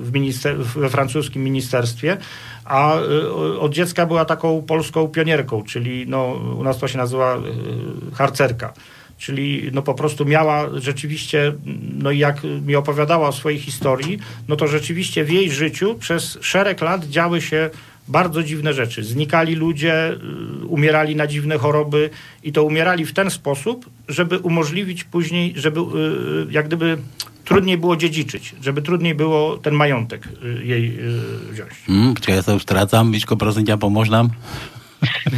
[0.00, 2.16] w minister, we francuskim ministerstwie,
[2.64, 2.94] a
[3.60, 6.24] od dziecka była taką polską pionierką, czyli no,
[6.58, 7.38] u nas to się nazywa
[8.14, 8.72] harcerka
[9.20, 11.52] czyli no po prostu miała rzeczywiście,
[11.98, 16.80] no jak mi opowiadała o swojej historii, no to rzeczywiście w jej życiu przez szereg
[16.80, 17.70] lat działy się
[18.08, 19.04] bardzo dziwne rzeczy.
[19.04, 20.16] Znikali ludzie,
[20.62, 22.10] y, umierali na dziwne choroby
[22.42, 25.84] i to umierali w ten sposób, żeby umożliwić później, żeby y,
[26.50, 26.98] jak gdyby
[27.44, 30.98] trudniej było dziedziczyć, żeby trudniej było ten majątek y, jej
[31.50, 31.70] wziąć.
[31.88, 34.32] Mm, ja to już tracam, Miško, prosím ťa, pomôž nám.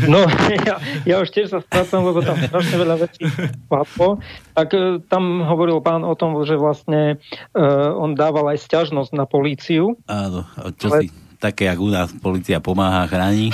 [0.08, 0.26] No,
[0.66, 3.22] ja, ja už tiež sa strácam, lebo tam strašne veľa vecí
[3.70, 4.18] padlo.
[4.52, 7.22] Tak e, tam hovoril pán o tom, že vlastne
[7.54, 9.94] uh, on dával aj sťažnosť na políciu.
[10.10, 10.44] Áno,
[10.76, 11.06] čo ale...
[11.06, 13.50] si také, jak u nás policia pomáha, chráni?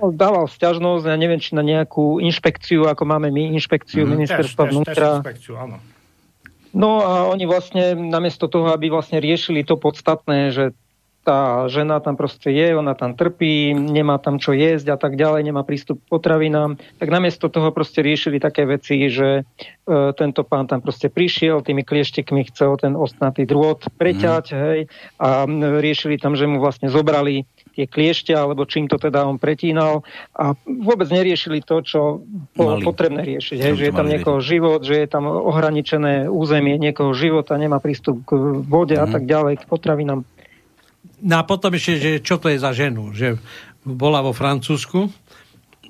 [0.00, 4.62] No, dával sťažnosť, ja neviem, či na nejakú inšpekciu, ako máme my, inšpekciu mm, ministerstva
[4.68, 5.22] vnútra.
[6.74, 10.74] No a oni vlastne namiesto toho, aby vlastne riešili to podstatné, že
[11.24, 15.48] tá žena tam proste je, ona tam trpí, nemá tam čo jesť a tak ďalej,
[15.48, 19.42] nemá prístup k potravinám, tak namiesto toho proste riešili také veci, že e,
[20.14, 24.56] tento pán tam proste prišiel, tými klieštikmi chcel ten ostnatý drôt preťať, mm.
[24.60, 24.80] hej,
[25.16, 25.48] a
[25.80, 30.06] riešili tam, že mu vlastne zobrali tie kliešte, alebo čím to teda on pretínal
[30.36, 32.22] a vôbec neriešili to, čo
[32.54, 32.86] bolo mali.
[32.86, 33.58] potrebné riešiť.
[33.58, 38.22] Hej, že je tam niekoho život, že je tam ohraničené územie niekoho života, nemá prístup
[38.28, 39.02] k vode mm.
[39.02, 39.12] a mhm.
[39.16, 40.22] tak ďalej, k potravinám.
[41.24, 43.16] No a potom ešte, že čo to je za ženu?
[43.16, 43.40] Že
[43.84, 45.08] bola vo Francúzsku?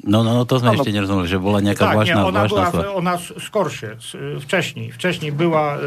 [0.04, 0.82] No, no, no to sme ano.
[0.82, 3.88] ešte nerozumeli, že bola nejaká tak, zvláštna, nie, ona zvláštna była, ona skorsze,
[4.40, 4.92] wcześniej.
[4.92, 5.80] Wcześniej była, y,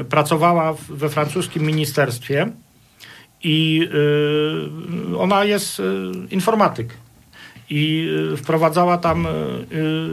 [0.00, 2.52] y, pracowała we francuskim ministerstwie
[3.42, 3.88] i
[5.12, 5.82] y, ona jest
[6.30, 6.96] informatyk
[7.70, 9.30] i y, wprowadzała tam y,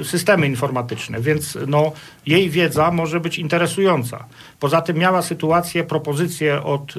[0.02, 1.92] y, systemy informatyczne, więc no,
[2.26, 4.26] jej wiedza może być interesująca.
[4.60, 6.94] Poza tym miała sytuację, propozycję od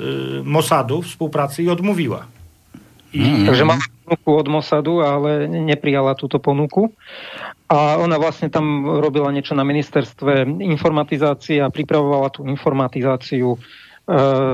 [0.45, 2.27] Mossadu współpracy i odmówiła.
[3.13, 3.23] I...
[3.23, 3.47] Mm.
[3.47, 6.93] Takže mala ponuku od Mossadu, ale neprijala túto ponuku.
[7.69, 13.63] A ona vlastne tam robila niečo na ministerstve informatizácie a pripravovala tú informatizáciu Eh,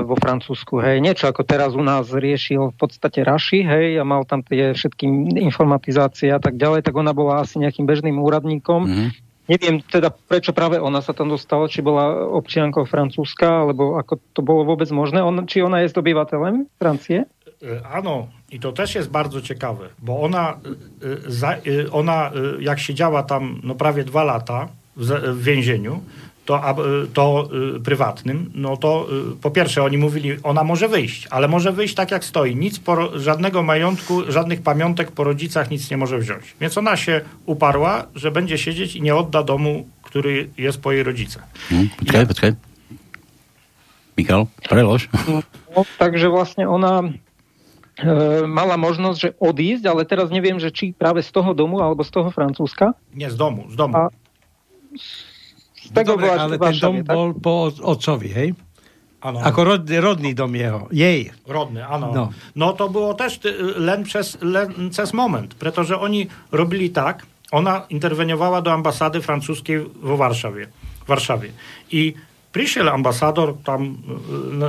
[0.03, 4.27] vo Francúzsku, hej, niečo ako teraz u nás riešil v podstate Raši, hej, a mal
[4.27, 5.07] tam tie všetky
[5.39, 8.83] informatizácie a tak ďalej, tak ona bola asi nejakým bežným úradníkom.
[8.83, 9.09] Mm-hmm.
[9.45, 14.41] Neviem teda, prečo práve ona sa tam dostala, či bola občiankou Francúzska, alebo ako to
[14.41, 15.21] bolo vôbec možné.
[15.21, 17.29] On, či ona jest obyvateľem Francie?
[17.85, 20.57] Ano, i to też jest bardzo ciekawe, bo ona,
[21.91, 26.01] ona jak siedziała tam no prawie dwa lata w, w więzieniu,
[26.45, 26.61] to,
[27.13, 31.71] to y, prywatnym, no to y, po pierwsze oni mówili, ona może wyjść, ale może
[31.71, 32.55] wyjść tak jak stoi.
[32.55, 36.55] Nic, po, żadnego majątku, żadnych pamiątek po rodzicach nic nie może wziąć.
[36.61, 41.03] Więc ona się uparła, że będzie siedzieć i nie odda domu, który jest po jej
[41.03, 41.43] rodzicach.
[41.69, 42.27] Hmm, poczekaj, ja...
[42.27, 42.53] poczekaj.
[44.17, 45.09] Michal, prelož.
[45.75, 51.19] No, takže vlastne ona e, mala možnosť, že odísť, ale teraz neviem, že či práve
[51.19, 52.95] z toho domu alebo z toho Francúzska.
[53.11, 53.91] Nie, z domu, z domu.
[53.91, 54.07] A
[55.85, 57.15] z tego Dobre, ale ten dom tak?
[57.15, 58.49] bol po otcovi, hej?
[59.21, 59.41] Ano.
[59.41, 61.33] Ako rod, rodný dom jeho, jej.
[61.49, 62.13] Rodny, ano.
[62.13, 62.23] No.
[62.55, 63.39] no to było też
[63.77, 70.17] len przez, len przez moment, pretože oni robili tak, ona interweniowała do ambasady francuskiej w
[70.17, 70.67] Warszawie.
[71.05, 71.49] W Warszawie.
[71.91, 72.13] I
[72.51, 73.97] przyszedł ambasador tam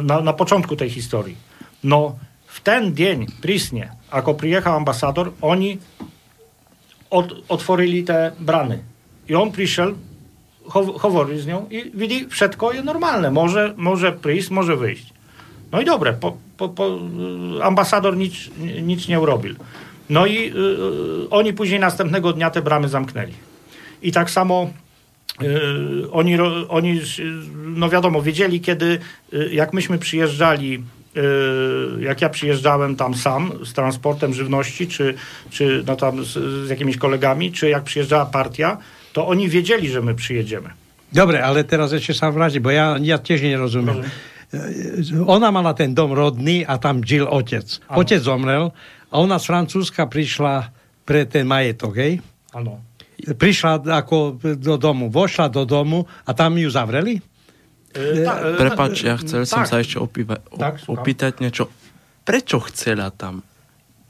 [0.02, 1.36] na, na początku tej historii.
[1.84, 5.78] No, w ten dzień, prísne, ako przyjechał ambasador, oni
[7.10, 8.82] od, otworili te brany.
[9.28, 9.94] I on przyszedł
[10.98, 13.30] hovorí z nią i widzi, wszystko jest normalne.
[13.30, 15.12] Może, może przyjść, może wyjść.
[15.72, 16.98] No i dobre, po, po, po,
[17.62, 18.32] ambasador nic,
[18.82, 19.54] nic nie urobił.
[20.10, 20.52] No i
[21.24, 23.32] y, oni później następnego dnia te bramy zamknęli.
[24.02, 24.70] I tak samo
[25.42, 27.00] y, oni, oni,
[27.54, 28.98] no wiadomo, wiedzieli kiedy,
[29.34, 30.82] y, jak myśmy przyjeżdżali
[31.16, 35.14] y, jak ja przyjeżdżałem tam sam z transportem żywności, czy,
[35.50, 36.32] czy no tam z,
[36.66, 38.78] z jakimiś kolegami, czy jak przyjeżdżała partia,
[39.16, 40.76] to oni wiedzieli, že my přijedeme.
[41.08, 44.04] Dobre, ale teraz ešte sa vráti, bo ja, ja tiež nerozumiem.
[44.04, 45.24] Rozumiem.
[45.24, 47.64] Ona mala ten dom rodný a tam žil otec.
[47.88, 48.04] Ano.
[48.04, 48.76] Otec zomrel
[49.08, 50.68] a ona z Francúzska prišla
[51.08, 52.20] pre ten majetok, hej?
[52.52, 52.84] Áno.
[53.16, 57.16] Prišla ako do domu, vošla do domu a tam ju zavreli?
[57.96, 59.50] E, ta, e, Prepač, ja chcel tak.
[59.50, 61.72] som sa ešte opýva, tak, opýtať niečo.
[62.26, 63.40] Prečo chcela tam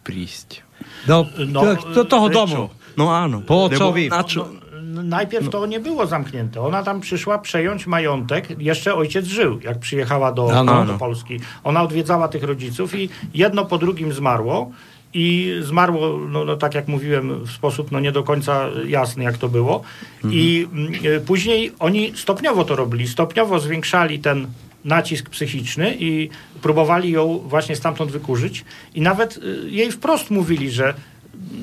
[0.02, 0.66] prísť?
[1.06, 2.34] No, no to, toho prečo?
[2.34, 2.62] domu.
[2.96, 3.44] No áno.
[3.44, 4.08] Po otcovi.
[4.08, 4.65] Na čo?
[5.02, 6.60] Najpierw to nie było zamknięte.
[6.60, 8.60] Ona tam przyszła przejąć majątek.
[8.60, 11.40] Jeszcze ojciec żył, jak przyjechała do, no, no, do Polski.
[11.64, 14.70] Ona odwiedzała tych rodziców i jedno po drugim zmarło.
[15.14, 19.38] I zmarło, no, no, tak jak mówiłem, w sposób no, nie do końca jasny, jak
[19.38, 19.82] to było.
[20.16, 20.34] Mhm.
[20.34, 20.66] I
[21.04, 24.46] y, później oni stopniowo to robili, stopniowo zwiększali ten
[24.84, 26.30] nacisk psychiczny i
[26.62, 28.64] próbowali ją właśnie stamtąd wykurzyć.
[28.94, 30.94] I nawet y, jej wprost mówili, że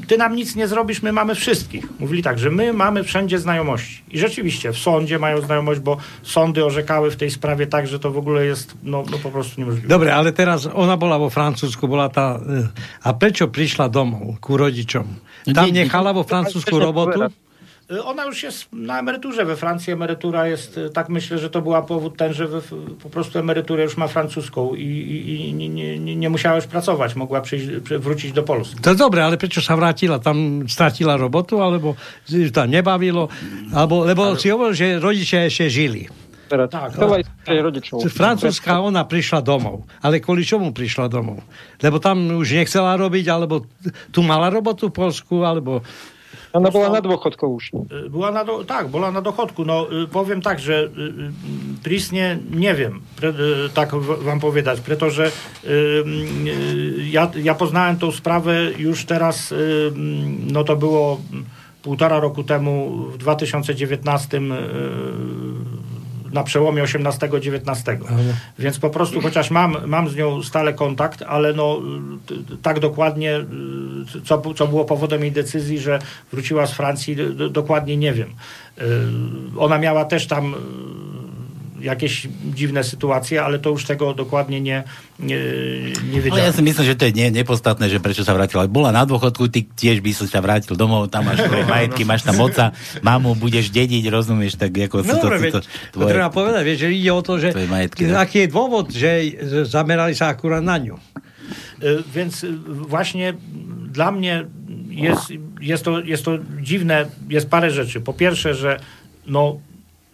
[0.08, 2.00] ty nam nic nie zrobisz, my mamy wszystkich.
[2.00, 4.04] Mówili tak, że my mamy wszędzie znajomości.
[4.12, 8.12] I rzeczywiście w sądzie mają znajomość, bo sądy orzekały w tej sprawie tak, że to
[8.12, 9.88] w ogóle jest no, no po prostu niemożliwe.
[9.88, 12.40] Dobre, ale teraz ona bola vo Francúzsku, bola ta...
[12.40, 12.68] Y,
[13.04, 15.06] a prečo prišla domov ku rodičom?
[15.56, 17.32] Tam nechala vo Francúzsku robotu?
[17.92, 19.46] Y, ona już jest na emeryturze.
[19.46, 22.48] We Francji emerytura jest, y, tak myślę, że to była powód ten, że
[23.04, 25.70] po prostu emeryturę już ma francuską i, i, i nie,
[26.00, 27.16] nie, nie, musiała już pracować.
[27.16, 27.68] Mogła przyjść,
[28.00, 28.80] wrócić do Polski.
[28.82, 30.20] To dobre, ale sa vrátila?
[30.20, 31.96] Tam stratila robotu, alebo
[32.54, 33.28] tam nebavilo?
[33.74, 34.40] Albo, lebo ale...
[34.40, 36.08] si hovoril, že rodičia ešte žili.
[36.54, 36.94] Tak, tak.
[38.14, 39.90] Francúzska, ona prišla domov.
[40.06, 41.42] Ale kvôli čomu prišla domov?
[41.82, 43.66] Lebo tam už nechcela robiť, alebo
[44.14, 45.82] tu mala robotu v Polsku, alebo
[46.54, 47.72] ona była na dochodku już.
[48.06, 49.66] Y, była na do, tak, była na dochodku.
[49.66, 50.90] No, y, powiem tak, że
[51.84, 55.32] Trisnie nie wiem, y, tak wam powiedzieć, pretože
[57.12, 59.54] ja, ja poznałem tą sprawę już teraz,
[60.52, 61.22] no to było
[61.82, 64.42] półtora roku temu, w 2019
[66.34, 67.84] na przełomie XVIII-XIX.
[68.60, 71.82] Więc po prostu, chociaż mam, mam z nią stale kontakt, ale no
[72.62, 73.38] tak dokładnie,
[74.16, 76.00] y, co, co było powodem jej decyzji, że
[76.32, 77.18] wróciła z Francji,
[77.50, 78.30] dokładnie nie wiem.
[78.30, 78.84] Y,
[79.58, 80.56] ona miała też tam
[81.84, 84.84] jakieś dziwne sytuacje, ale to już tego dokładnie nie,
[85.20, 85.40] nie,
[86.12, 86.40] nie wiedziałem.
[86.40, 88.72] Ale ja si myslím, že to je nie, nepostatné, že prečo sa vrátila.
[88.72, 92.24] Bola na dôchodku, ty tiež by si sa vrátil domov, tam máš tvoje majetky, máš
[92.24, 92.72] tam moca,
[93.04, 95.04] mamu budeš dediť, rozumieš, tak ako...
[95.04, 98.08] No, to, dobre, to, to, tvoje, treba povedať, vieš, že ide o to, že majetky,
[98.16, 99.12] aký je dôvod, že
[99.68, 100.96] zamerali sa akurát na ňu.
[101.84, 103.34] E, więc właśnie
[103.92, 104.46] dla mnie
[104.90, 108.02] jest, jest, to, jest to dziwne, jest parę rzeczy.
[108.02, 108.80] Po pierwsze, że
[109.28, 109.60] no,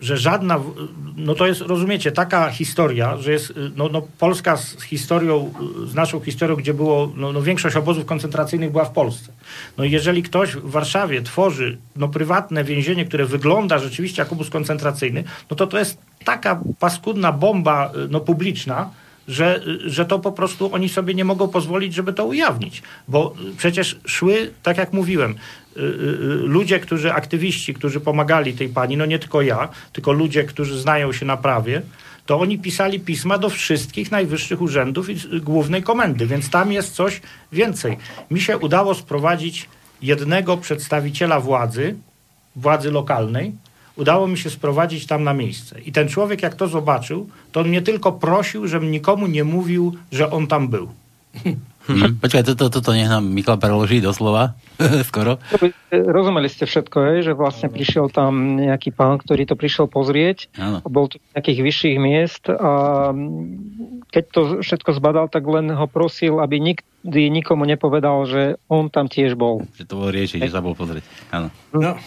[0.02, 0.60] że żadna,
[1.18, 5.54] no to jest, rozumiecie, taka historia, że jest, no, no Polska z historią,
[5.86, 9.32] z naszą historią, gdzie było, no, no większość obozów koncentracyjnych była w Polsce.
[9.78, 14.50] No i jeżeli ktoś w Warszawie tworzy, no prywatne więzienie, które wygląda rzeczywiście jak obóz
[14.50, 18.90] koncentracyjny, no to to jest taka paskudna bomba, no publiczna,
[19.28, 22.84] że, że to po prostu oni sobie nie mogą pozwolić, żeby to ujawnić.
[23.08, 25.36] Bo przecież szły, tak jak mówiłem,
[26.44, 31.14] ludzie, którzy, aktywiści, którzy pomagali tej pani, no nie tylko ja, tylko ludzie, którzy znają
[31.14, 31.82] się na prawie,
[32.26, 37.22] to oni pisali pisma do wszystkich najwyższych urzędów i głównej komendy, więc tam jest coś
[37.52, 37.98] więcej.
[38.32, 39.70] Mi się udało sprowadzić
[40.02, 41.96] jednego przedstawiciela władzy,
[42.56, 43.54] władzy lokalnej,
[43.96, 45.82] udało mi się sprowadzić tam na miejsce.
[45.82, 49.96] I ten człowiek, jak to zobaczył, to on mnie tylko prosił, żebym nikomu nie mówił,
[50.12, 50.90] że on tam był.
[51.34, 51.58] Hmm.
[52.24, 54.54] Počkaj, toto, toto nech nám Michal preloží doslova,
[55.10, 55.42] skoro.
[55.90, 60.54] Rozumeli ste všetko, že vlastne prišiel tam nejaký pán, ktorý to prišiel pozrieť.
[60.62, 60.86] Ano.
[60.86, 63.12] Bol tu nejakých vyšších miest a
[64.14, 69.10] keď to všetko zbadal, tak len ho prosil, aby nikdy nikomu nepovedal, že on tam
[69.10, 69.66] tiež bol.
[69.78, 71.06] Že to bol riešiť, že sa bol pozrieť.
[71.34, 71.50] Áno.
[71.74, 71.98] No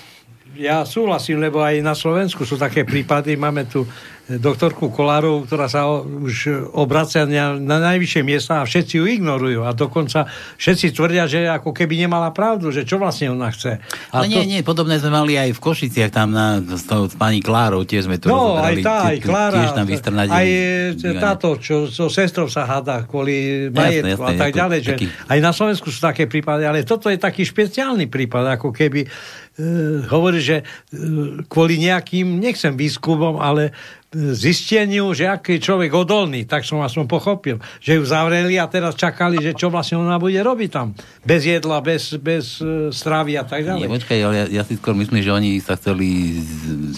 [0.57, 3.41] ja súhlasím, lebo aj na Slovensku sú také prípady.
[3.41, 3.89] Máme tu
[4.31, 9.67] doktorku Kolárovú, ktorá sa už obracia na, na najvyššie miesta a všetci ju ignorujú.
[9.67, 10.31] A dokonca
[10.63, 13.83] všetci tvrdia, že ako keby nemala pravdu, že čo vlastne ona chce.
[14.15, 14.39] A Ale to...
[14.39, 17.83] nie, nie, podobné sme mali aj v Košiciach tam na, s, to, s pani Klárou,
[17.83, 20.29] tiež sme to No, aj tá, aj Klára, tiež tam aj
[21.19, 24.79] táto, čo so sestrou sa hádá kvôli majetku a tak ďalej.
[24.87, 25.07] Že taký...
[25.27, 29.03] Aj na Slovensku sú také prípady, ale toto je taký špeciálny prípad, ako keby
[29.53, 33.73] E, hovorí, že e, kvôli nejakým, nechcem výskumom, ale e,
[34.13, 38.93] zisteniu, že aký je človek odolný, tak som aspoň pochopil, že ju zavreli a teraz
[38.93, 40.93] čakali, že čo vlastne ona bude robiť tam.
[41.25, 42.61] Bez jedla, bez, bez
[42.93, 43.89] stravy a tak ďalej.
[43.89, 46.39] Nie, počkaj, ale ja, ja si skôr myslím, že oni sa chceli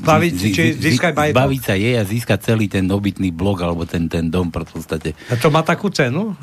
[0.03, 4.11] zbaviť, z, či získať zbaviť sa jej a získať celý ten obytný blok alebo ten,
[4.11, 5.15] ten dom v podstate.
[5.31, 6.35] A to má takú cenu?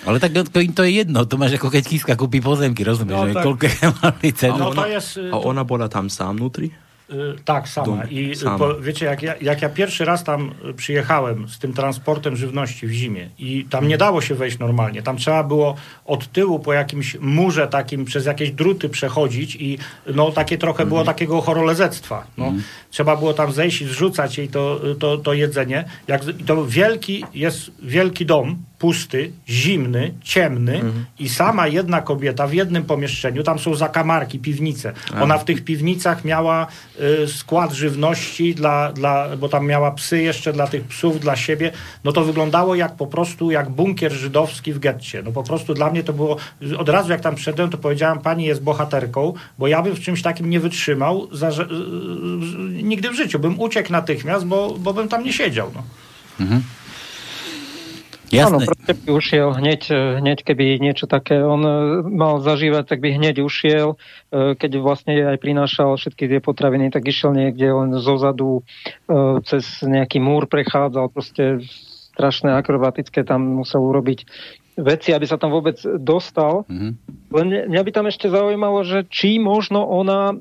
[0.00, 3.20] Ale tak to, im to je jedno, to máš ako keď Kiska kúpi pozemky, rozumieš,
[3.20, 3.44] no, že tak...
[3.44, 4.56] koľko je mali cenu.
[4.56, 4.82] No, to
[5.28, 6.72] a ona bola tam sám vnútri?
[7.12, 8.04] Y, tak, sama.
[8.04, 8.58] I y, sama.
[8.58, 12.90] Po, wiecie, jak ja, jak ja pierwszy raz tam przyjechałem z tym transportem żywności w
[12.90, 15.02] zimie i tam nie dało się wejść normalnie.
[15.02, 19.78] Tam trzeba było od tyłu po jakimś murze takim przez jakieś druty przechodzić i
[20.14, 21.14] no takie trochę było mhm.
[21.16, 22.26] takiego chorolezectwa.
[22.38, 22.46] No.
[22.46, 22.62] Mm.
[22.90, 25.84] Trzeba było tam zejść i zrzucać jej to, to, to jedzenie.
[26.08, 31.04] Jak, to wielki, jest wielki dom, pusty, zimny, ciemny mhm.
[31.18, 34.92] i sama jedna kobieta w jednym pomieszczeniu, tam są zakamarki, piwnice.
[35.20, 36.66] Ona w tych piwnicach miała
[37.24, 41.72] y, skład żywności, dla, dla, bo tam miała psy jeszcze dla tych psów, dla siebie,
[42.04, 45.22] no to wyglądało jak po prostu jak bunkier żydowski w getcie.
[45.22, 46.36] No po prostu dla mnie to było,
[46.78, 50.22] od razu jak tam przyszedłem, to powiedziałem, pani jest bohaterką, bo ja bym w czymś
[50.22, 51.54] takim nie wytrzymał, za, y,
[52.82, 53.38] nigdy w życiu.
[53.38, 55.70] Bym uciekł natychmiast, bo, bo bym tam nie siedział.
[55.74, 55.82] No.
[56.40, 56.62] Mhm.
[58.30, 58.46] Jasné.
[58.46, 59.82] Áno, proste by ušiel hneď,
[60.22, 61.74] hneď, keby niečo také on e,
[62.06, 63.98] mal zažívať, tak by hneď ušiel.
[64.30, 68.62] E, keď vlastne aj prinášal všetky tie potraviny, tak išiel niekde len zozadu
[69.10, 71.66] e, cez nejaký múr prechádzal, proste
[72.14, 74.22] strašné akrobatické tam musel urobiť
[74.78, 76.62] veci, aby sa tam vôbec dostal.
[76.70, 76.92] Mm-hmm.
[77.34, 80.38] Len mňa by tam ešte zaujímalo, že či možno ona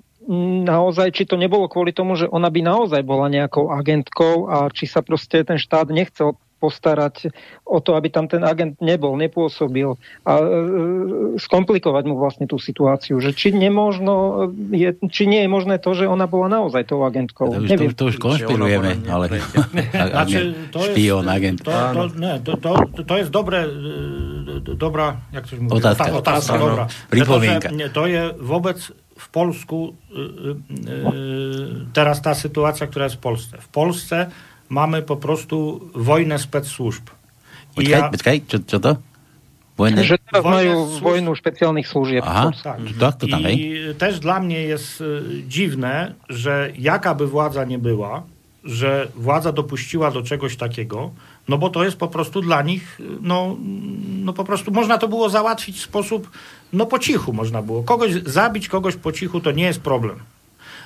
[0.66, 4.86] naozaj, či to nebolo kvôli tomu, že ona by naozaj bola nejakou agentkou a či
[4.86, 7.32] sa proste ten štát nechcel postarať
[7.64, 9.96] o to, aby tam ten agent nebol, nepôsobil
[10.28, 10.46] a e,
[11.40, 13.24] skomplikovať mu vlastne tú situáciu.
[13.24, 17.50] Že či, nemožno, je, či nie je možné to, že ona bola naozaj tou agentkou.
[17.50, 17.96] To už, Neviem.
[17.96, 19.26] To, to už konšpirujeme, ale
[19.90, 20.38] znači,
[20.76, 21.64] to špion, agent.
[21.64, 22.72] To, to, ne, to, to,
[23.08, 23.64] to jest dobre,
[24.60, 25.76] dobrá, jak to mówię?
[25.76, 26.04] Otázka.
[26.04, 26.88] Otázka, otázka dobra.
[27.10, 27.70] Pripomienka.
[27.94, 29.94] To je wobec w Polsku
[31.94, 33.58] teraz ta sytuacja, która jest w Polsce.
[33.58, 34.18] W Polsce
[34.70, 37.04] mamy po prostu wojnę spec służb.
[37.76, 38.10] Počkaj, ja...
[38.10, 38.96] počkaj, čo, čo to?
[39.78, 40.04] Wojnę...
[40.04, 42.14] Że teraz mają wojnę specjalnych służb.
[42.24, 42.80] Aha, tak.
[43.00, 47.80] tak to tam, I też dla mnie jest y, dziwne, że jaka by władza nie
[47.80, 48.24] była,
[48.64, 51.12] że władza dopuściła do czegoś takiego,
[51.48, 53.58] no bo to jest po prostu dla nich, no,
[54.10, 56.32] no po prostu można to było załatwić w sposób,
[56.74, 57.84] no po cichu można było.
[57.84, 60.20] Kogoś zabić, kogoś po cichu to nie jest problem.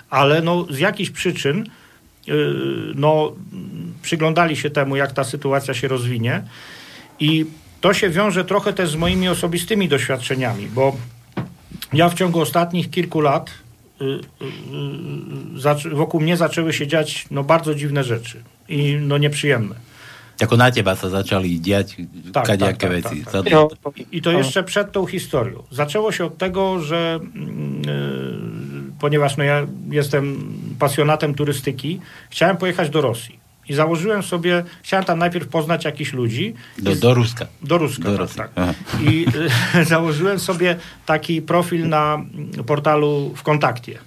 [0.10, 1.83] Ale no z jakichś przyczyn Y,
[2.96, 3.34] no,
[4.02, 6.44] przyglądali się temu, jak ta sytuacja się rozwinie.
[7.20, 7.46] I
[7.82, 10.96] to się wiąże trochę też z moimi osobistymi doświadczeniami, bo
[11.94, 13.52] ja w ciągu ostatnich kilku lat
[14.02, 14.06] y,
[15.86, 19.76] y, wokół mnie zaczęły się dziać no, bardzo dziwne rzeczy i no, nieprzyjemne.
[20.42, 21.98] Jako na ciebie co zaczęli dziać
[22.34, 23.98] tak, kadziakie tak, tak, tak, tak.
[23.98, 25.64] I, I to jeszcze przed tą historią.
[25.72, 33.02] Zaczęło się od tego, że yy, ponieważ no, ja jestem pasjonatem turystyki, chciałem pojechać do
[33.02, 33.40] Rosji.
[33.70, 36.54] I założyłem sobie, chciałem tam najpierw poznać jakichś ludzi.
[36.78, 37.46] Do, do Ruska.
[37.62, 38.54] Do Ruska, do tak.
[38.54, 38.76] tak.
[39.02, 39.26] I
[39.76, 40.76] y, założyłem sobie
[41.06, 42.26] taki profil na
[42.66, 44.00] portalu w kontakcie.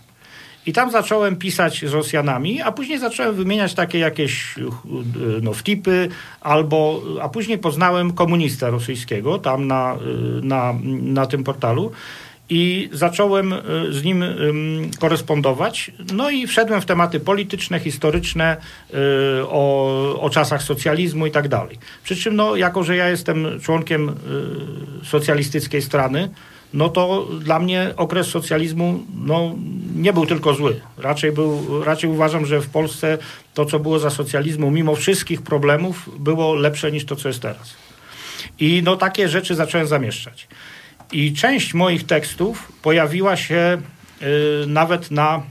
[0.67, 4.63] I tam zacząłem pisać z Rosjanami, a później zacząłem wymieniać takie jakieś y,
[5.43, 6.09] no, wtipy,
[6.41, 9.97] albo, a później poznałem komunista rosyjskiego tam na,
[10.41, 11.93] y, na, na tym portalu
[12.49, 13.59] i zacząłem y,
[13.91, 14.25] z nim
[14.99, 15.91] korespondować.
[16.13, 18.57] No i wszedłem w tematy polityczne, historyczne,
[19.49, 21.79] o, o czasach socjalizmu i tak dalej.
[22.05, 24.15] Przy czym, no, jako że ja jestem członkiem
[25.03, 26.29] socjalistycznej strony,
[26.75, 29.55] no to dla mnie okres socjalizmu no,
[29.97, 30.81] nie był tylko zły.
[30.99, 33.19] Raczej, był, raczej uważam, że w Polsce
[33.55, 37.75] to, co było za socjalizmu, mimo wszystkich problemów, było lepsze niż to, co jest teraz.
[38.59, 40.49] I no, takie rzeczy zacząłem zamieszczać.
[41.13, 43.83] I część moich tekstów pojawiła się
[44.23, 45.43] y, nawet na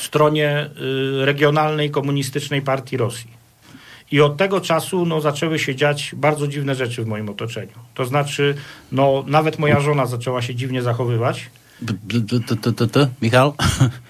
[0.00, 0.70] stronie
[1.22, 3.37] y, regionalnej komunistycznej partii Rosji.
[4.10, 7.72] I od tego czasu no, zaczęły się dziać bardzo dziwne rzeczy w moim otoczeniu.
[7.94, 8.54] To znaczy,
[8.92, 11.50] no, nawet moja żona zaczęła się dziwnie zachowywać.
[13.22, 13.54] Michał?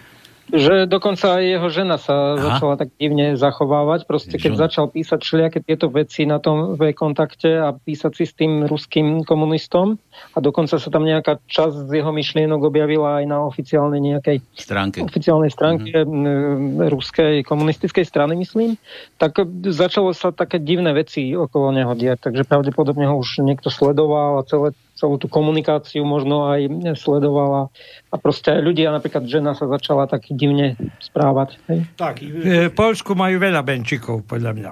[0.48, 2.40] že dokonca aj jeho žena sa Aha.
[2.40, 4.08] začala tak divne zachovávať.
[4.08, 4.60] Proste keď Čo?
[4.60, 9.22] začal písať všelijaké tieto veci na tom v kontakte a písať si s tým ruským
[9.28, 10.00] komunistom
[10.34, 15.04] a dokonca sa tam nejaká časť z jeho myšlienok objavila aj na oficiálnej nejakej stránke.
[15.04, 16.88] oficiálnej stránke mm-hmm.
[16.90, 18.80] ruskej komunistickej strany, myslím,
[19.20, 19.36] tak
[19.68, 24.46] začalo sa také divné veci okolo neho diať, takže pravdepodobne ho už niekto sledoval a
[24.48, 26.66] celé celú tú komunikáciu možno aj
[26.98, 27.70] sledovala.
[28.08, 31.60] A proste ľudia, napríklad žena sa začala tak divne správať.
[31.68, 31.84] Hej?
[31.92, 32.24] Tak.
[32.24, 34.70] V Polsku majú veľa benčikov, podľa mňa.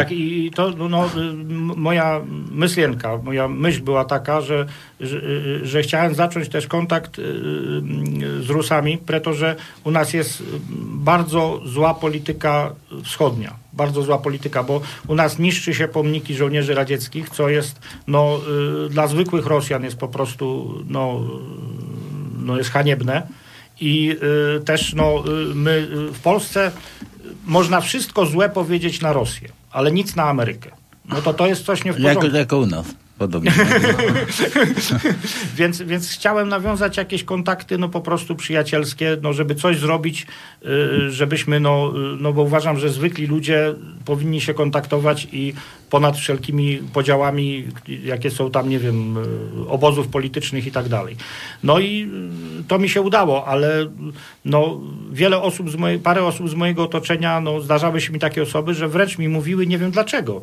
[0.00, 1.04] tak i to, no,
[1.76, 5.18] moja myslienka, moja myśl była taka, że, że,
[5.68, 7.22] że chciałem zacząć też kontakt y,
[8.40, 10.42] z Rusami, pretože u nas jest
[11.04, 12.72] bardzo zła polityka
[13.04, 18.40] wschodnia bardzo zła polityka, bo u nas niszczy się pomniki żołnierzy radzieckich, co jest no,
[18.86, 21.17] y, dla zwykłych Rosjan jest po prostu no,
[22.38, 23.26] no jest haniebne.
[23.80, 24.16] I
[24.56, 26.72] y, też no, y, my y, w Polsce
[27.46, 30.70] można wszystko złe powiedzieć na Rosję, ale nic na Amerykę.
[31.04, 32.24] No to to jest coś nie w porządku.
[32.24, 32.86] Jako, jako u nas.
[33.18, 33.52] Podobnie.
[35.58, 40.26] więc, więc chciałem nawiązać jakieś kontakty, no po prostu przyjacielskie, no żeby coś zrobić,
[40.66, 45.54] y, żebyśmy, no, y, no bo uważam, że zwykli ludzie powinni się kontaktować i
[45.90, 47.64] ponad wszelkimi podziałami,
[48.04, 51.16] jakie są tam, nie wiem, y, obozów politycznych i tak dalej.
[51.62, 52.10] No i
[52.68, 53.86] to mi się udało, ale
[54.44, 54.80] no,
[55.12, 58.74] wiele osób, z mojej, parę osób z mojego otoczenia, no, zdarzały się mi takie osoby,
[58.74, 60.42] że wręcz mi mówiły, nie wiem dlaczego,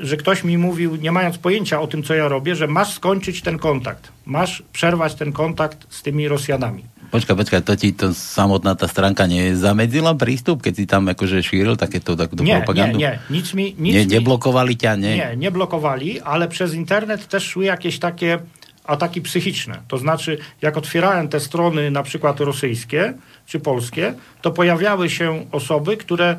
[0.00, 3.42] że ktoś mi mówił, nie mając pojęcia o tym, co ja robię, że masz skończyć
[3.42, 4.12] ten kontakt.
[4.26, 6.84] Masz przerwać ten kontakt z tymi Rosjanami.
[7.10, 11.76] Počkaj, počkaj, to ti to samotná ta stránka zamedzila prístup, keď si tam akože šíril
[11.76, 12.96] takéto takúto nie, propagandu?
[12.96, 13.76] Nie, nie, nic mi...
[13.76, 15.12] Nic nie, neblokowali ťa, nie?
[15.16, 18.38] Nie, nie blokowali, ale przez internet też szły jakieś takie
[18.84, 19.82] ataki psychiczne.
[19.88, 23.14] To znaczy, jak otwierałem te strony na przykład rosyjskie
[23.46, 26.36] czy polskie, to pojawiały się osoby, które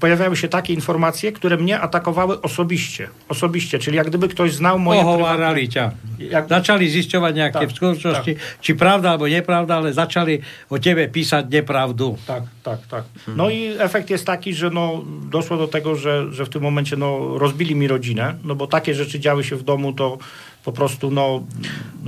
[0.00, 3.08] pojawiały się takie informacje, które mnie atakowały osobiście.
[3.28, 5.00] Osobiście, czyli jak gdyby ktoś znał moje...
[5.00, 5.92] Ohovárali ťa.
[6.18, 6.48] Jak...
[6.48, 8.60] Zaczali zišťovať nejaké tak, v skutočnosti, tak.
[8.64, 12.16] či pravda albo nieprawda, ale zaczęli o ciebie pisać nieprawdu.
[12.26, 13.04] Tak, tak, tak.
[13.28, 16.96] No i efekt jest taki, że no, doszło do tego, że, że w tym momencie
[16.96, 20.18] no, rozbili mi rodzinę, no bo takie rzeczy działy się w domu, to
[20.64, 21.42] po prostu, no,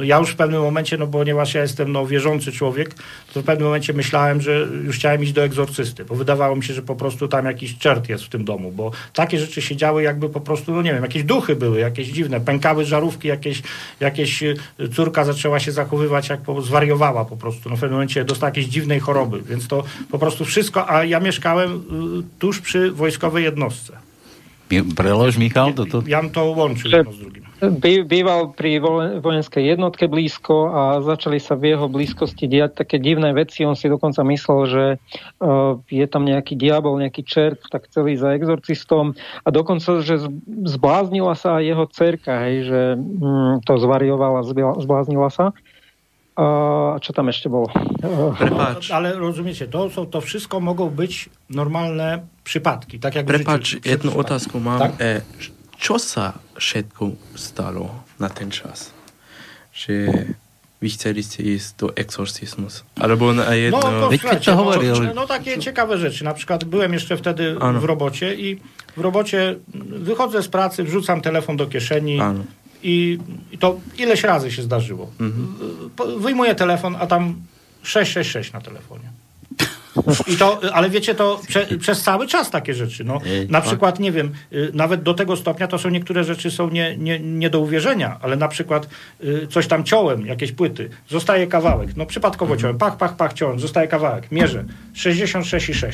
[0.03, 2.95] ja już w pewnym momencie, no ponieważ ja jestem no, wierzący człowiek,
[3.35, 6.75] to w pewnym momencie myślałem, że już chciałem iść do egzorcysty, bo wydawało mi się,
[6.75, 10.03] że po prostu tam jakiś czert jest w tym domu, bo takie rzeczy się działy
[10.03, 13.63] jakby po prostu, no nie wiem, jakieś duchy były, jakieś dziwne, pękały żarówki, jakieś,
[14.01, 14.57] jakieś y,
[14.95, 18.67] córka zaczęła się zachowywać jak po, zwariowała po prostu, no w pewnym momencie dostała jakiejś
[18.67, 23.93] dziwnej choroby, więc to po prostu wszystko, a ja mieszkałem y, tuż przy wojskowej jednostce.
[24.97, 26.03] Prelož, Michal, toto?
[26.07, 27.40] Ja to łączył jedno z drugim.
[28.09, 28.81] Býval pri
[29.21, 33.69] vojenskej jednotke blízko a začali sa v jeho blízkosti diať také divné veci.
[33.69, 38.31] On si dokonca myslel, že uh, je tam nejaký diabol, nejaký čert, tak ísť za
[38.33, 39.13] exorcistom.
[39.45, 44.41] A dokonca, že zbláznila sa aj jeho cerka, hej, že um, to zvariovala,
[44.81, 45.53] zbláznila sa.
[46.41, 47.69] A čo tam ešte bolo?
[48.41, 48.89] Prepáč.
[48.89, 52.97] Ale rozumiecie, to, to, to wszystko mogą być normalne przypadki.
[52.97, 54.79] Tak jak Prepáč, jednu otázku mám.
[54.79, 54.93] Tak?
[54.97, 55.21] E,
[55.81, 58.93] čo sa všetko stalo na ten czas?
[59.73, 60.29] Že
[60.81, 62.85] vy chceli ste ísť do exorcismus.
[63.01, 63.81] Albo na jedno...
[63.81, 66.25] No, to, słuchajcie, no, no takie ciekawe rzeczy.
[66.25, 68.61] Na przykład byłem jeszcze wtedy w robocie i
[68.97, 72.19] w robocie wychodzę z pracy, wrzucam telefon do kieszeni
[72.83, 73.19] i,
[73.53, 75.11] i to ileś razy się zdarzyło.
[75.21, 75.57] Mhm.
[76.21, 77.35] Wyjmuję telefon, a tam
[77.83, 79.09] 666 na telefonie.
[80.27, 83.05] I to, ale wiecie, to prze, przez cały czas takie rzeczy.
[83.05, 86.71] No, na przykład, nie wiem, y, nawet do tego stopnia to są niektóre rzeczy są
[86.71, 88.89] nie, nie, nie do uwierzenia, ale na przykład
[89.25, 91.97] y, coś tam ciąłem, jakieś płyty, zostaje kawałek.
[91.97, 92.61] No przypadkowo mhm.
[92.61, 94.65] ciąłem, pach, pach, pach, ciąłem, zostaje kawałek, mierzę.
[94.95, 95.93] 66,6.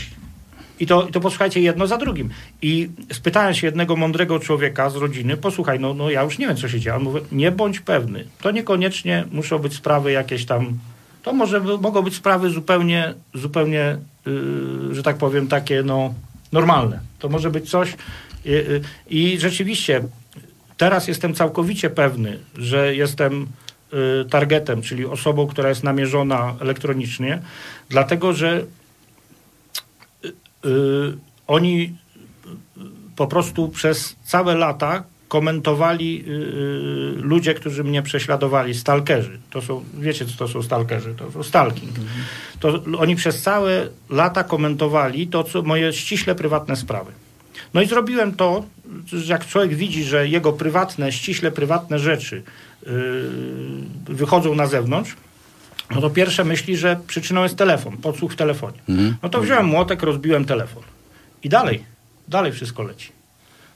[0.81, 2.31] I to, I to posłuchajcie jedno za drugim.
[2.63, 6.57] I spytałem się jednego mądrego człowieka z rodziny, posłuchaj, no, no ja już nie wiem,
[6.57, 6.97] co się dzieje.
[6.97, 8.25] On mówi, nie bądź pewny.
[8.43, 10.79] To niekoniecznie muszą być sprawy jakieś tam
[11.27, 16.15] to może mogą być sprawy zupełnie, zupełnie yy, że tak powiem, takie no,
[16.53, 17.01] normalne.
[17.19, 17.97] To może być coś
[18.45, 20.03] yy, i rzeczywiście
[20.77, 23.47] teraz jestem całkowicie pewny, że jestem
[23.93, 27.43] yy, targetem, czyli osobą, która jest namierzona elektronicznie,
[27.89, 28.65] dlatego że
[30.25, 30.33] y, y,
[31.47, 31.97] oni
[33.17, 39.39] po prostu przez całe lata komentowali yy, ludzie, którzy mnie prześladowali, stalkerzy.
[39.51, 41.15] To są, wiecie, co to są stalkerzy?
[41.15, 41.91] To są stalking.
[42.61, 47.13] To oni przez całe lata komentowali to, co moje ściśle prywatne sprawy.
[47.75, 48.65] No i zrobiłem to,
[49.07, 52.43] że jak człowiek widzi, że jego prywatne, ściśle prywatne rzeczy
[52.87, 52.93] yy,
[54.05, 55.17] wychodzą na zewnątrz,
[55.95, 58.79] no to pierwsze myśli, że przyczyną jest telefon, podsłuch w telefonie.
[58.89, 59.17] Mhm.
[59.23, 60.83] No to wziąłem młotek, rozbiłem telefon.
[61.43, 61.85] I dalej,
[62.29, 63.13] dalej wszystko leci.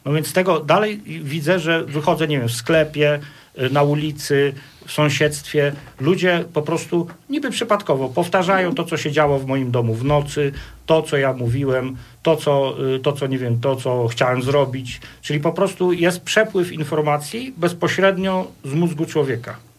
[0.05, 3.21] No więc tego dalej widzę, że wychodzę, nie wiem, w sklepie,
[3.59, 4.53] y, na ulicy,
[4.87, 5.73] w sąsiedztwie.
[6.01, 10.53] Ludzie po prostu niby przypadkowo powtarzają to, co się działo w moim domu w nocy,
[10.87, 15.01] to, co ja mówiłem, to, co, y, to, co nie wiem, to, co chciałem zrobić.
[15.23, 19.70] Czyli po prostu jest przepływ informacji bezpośrednio z mózgu człowieka.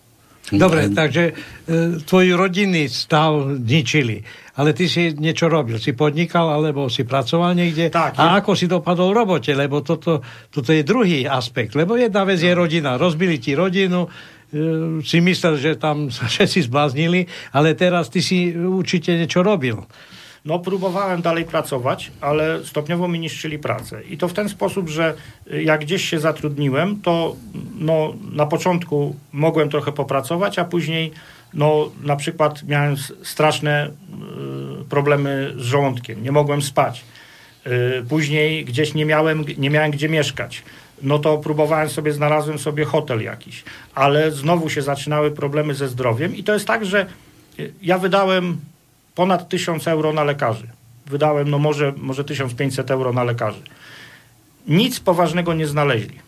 [0.50, 1.34] Dobre, takže e,
[2.04, 4.20] tvoji rodinný stav ničili.
[4.60, 7.88] Ale ty si niečo robil, si podnikal, alebo si pracoval niekde.
[7.88, 8.32] Tak, a je...
[8.44, 10.20] ako si dopadol v robote, lebo toto,
[10.52, 11.78] toto je druhý aspekt.
[11.78, 13.00] Lebo jedna vec je rodina.
[13.00, 14.10] Rozbili ti rodinu, e,
[15.00, 17.24] si myslel, že tam sa všetci zbláznili,
[17.56, 19.80] ale teraz ty si určite niečo robil.
[20.46, 24.04] No, próbowałem dalej pracować, ale stopniowo mi niszczyli pracę.
[24.04, 25.14] I to w ten sposób, że
[25.48, 27.36] jak gdzieś się zatrudniłem, to
[27.80, 31.12] no, na początku mogłem trochę popracować, a później
[31.54, 33.88] no, na przykład miałem straszne
[34.82, 37.04] y, problemy z żołądkiem, nie mogłem spać.
[37.68, 40.64] Y, później gdzieś nie miałem, nie miałem gdzie mieszkać.
[41.02, 43.64] no to próbowałem sobie, znalazłem sobie hotel jakiś.
[43.96, 47.06] Ale znowu się zaczynały problemy ze zdrowiem i to jest tak, że
[47.82, 48.58] ja wydałem
[49.16, 50.68] ponad 1000 euro na lekarzy.
[51.06, 53.62] Wydałem no może, może 1500 euro na lekarzy.
[54.68, 56.20] Nic poważnego nie znaleźli.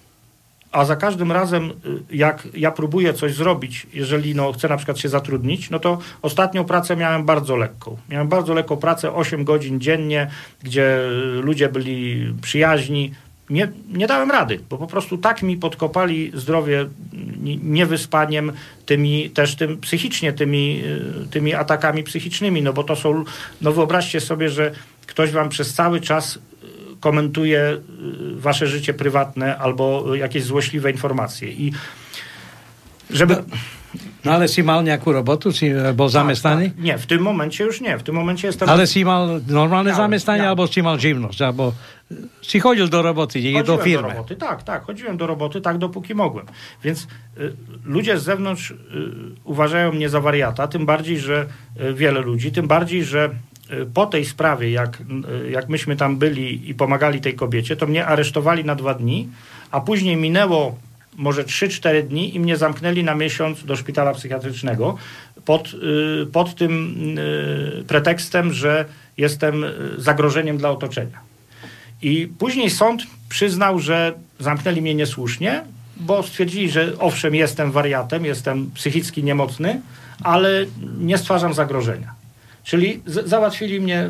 [0.71, 1.71] A za każdym razem,
[2.11, 5.97] y, jak ja próbuję coś zrobić, jeżeli no, chcę na przykład się zatrudnić, no to
[6.21, 7.97] ostatnią pracę miałem bardzo lekką.
[8.09, 10.29] Miałem bardzo lekką pracę, 8 godzin dziennie,
[10.63, 10.99] gdzie
[11.41, 13.13] ludzie byli przyjaźni.
[13.49, 16.85] Nie, nie dałem rady, bo po prostu tak mi podkopali zdrowie
[17.63, 18.51] niewyspaniem,
[18.85, 20.81] tymi też tym psychicznie, tymi,
[21.25, 23.23] y, tymi atakami psychicznymi, no bo to są,
[23.61, 24.71] no wyobraźcie sobie, że
[25.07, 26.39] ktoś wam przez cały czas
[26.99, 27.79] komentuje y,
[28.35, 31.49] wasze życie prywatne albo jakieś złośliwe informacje.
[31.49, 31.73] I
[33.09, 33.35] żeby...
[33.35, 33.43] No
[34.25, 35.51] ale si mal nejakú robotu?
[35.51, 36.71] Si bol tak, zamestnaný?
[36.71, 36.79] Tak.
[36.79, 37.97] Nie, w tym momencie już nie.
[37.97, 38.69] W tym momencie jestem...
[38.69, 40.49] Ale si mal normálne miałem, zamestnanie, miałem.
[40.49, 41.41] albo si mal żywność?
[41.41, 41.73] Albo
[42.41, 44.07] si chodził do roboty, nie do firmy?
[44.07, 44.83] do roboty, tak, tak.
[44.83, 46.45] Chodziłem do roboty tak, dopóki mogłem.
[46.83, 47.07] Więc
[47.37, 47.53] y,
[47.85, 48.75] ludzie z zewnątrz y,
[49.43, 51.47] uważają mnie za wariata, tym bardziej, że
[51.81, 53.29] y, wiele ludzi, tym bardziej, że
[53.93, 55.01] po tej sprawie, jak,
[55.49, 59.29] jak myśmy tam byli i pomagali tej kobiecie, to mnie aresztowali na dwa dni,
[59.71, 60.77] a później minęło
[61.17, 64.97] może 3-4 dni i mnie zamknęli na miesiąc do szpitala psychiatrycznego
[65.45, 66.95] pod, y, pod tym
[67.87, 68.85] pretekstem, że
[69.17, 69.65] jestem
[69.97, 71.19] zagrożeniem dla otoczenia.
[72.01, 75.63] I później sąd przyznał, że zamknęli mnie niesłusznie,
[75.97, 79.81] bo stwierdzili, że owszem, jestem wariatem, jestem psychicznie niemocny,
[80.23, 80.65] ale
[80.97, 82.13] nie stwarzam zagrożenia.
[82.63, 84.09] Czyli załatwili mnie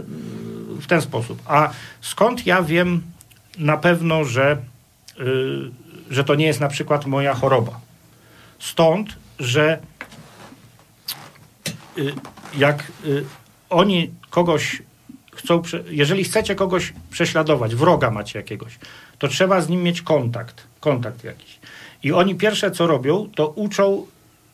[0.81, 1.41] w ten sposób.
[1.45, 1.69] A
[2.01, 3.01] skąd ja wiem
[3.57, 4.57] na pewno, że,
[5.19, 5.71] yy,
[6.09, 7.79] że to nie jest na przykład moja choroba?
[8.59, 9.79] Stąd, że
[11.97, 12.13] yy,
[12.57, 13.25] jak yy,
[13.69, 14.81] oni kogoś
[15.35, 18.79] chcą, jeżeli chcecie kogoś prześladować, wroga macie jakiegoś,
[19.19, 21.59] to trzeba z nim mieć kontakt, kontakt jakiś.
[22.03, 24.05] I oni pierwsze co robią, to uczą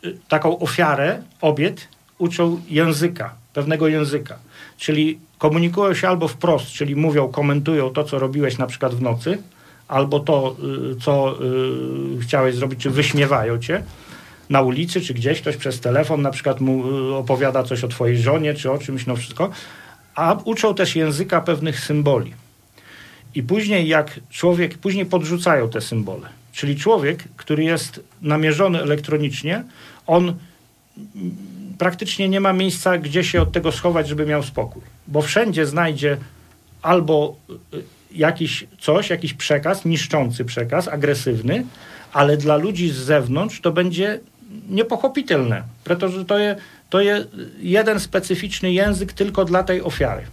[0.05, 1.87] y, taką ofiarę, obiet,
[2.17, 4.39] uczą języka, pewnego języka.
[4.77, 9.43] Czyli komunikują się albo wprost, czyli mówią, komentują to, co robiłeś na przykład w nocy,
[9.89, 10.55] albo to,
[10.91, 11.35] y, co
[12.15, 13.83] y, chciałeś zrobić, czy wyśmiewają cię
[14.49, 18.17] na ulicy, czy gdzieś ktoś przez telefon na przykład mu y, opowiada coś o twojej
[18.17, 19.49] żonie, czy o czymś, no wszystko.
[20.15, 22.33] A uczą też języka pewnych symboli.
[23.35, 26.29] I później jak człowiek, później podrzucają te symbole.
[26.51, 29.63] Czyli człowiek, który jest namierzony elektronicznie,
[30.07, 30.33] on
[31.77, 34.81] praktycznie nie ma miejsca, gdzie się od tego schować, żeby miał spokój.
[35.07, 36.17] Bo wszędzie znajdzie
[36.81, 37.35] albo
[38.11, 41.65] jakiś coś, jakiś przekaz, niszczący przekaz, agresywny,
[42.13, 44.19] ale dla ludzi z zewnątrz to będzie
[44.69, 45.63] niepochopitelne.
[45.83, 47.25] Pretože to jest to je
[47.61, 50.25] jeden specyficzny język tylko dla tej ofiary.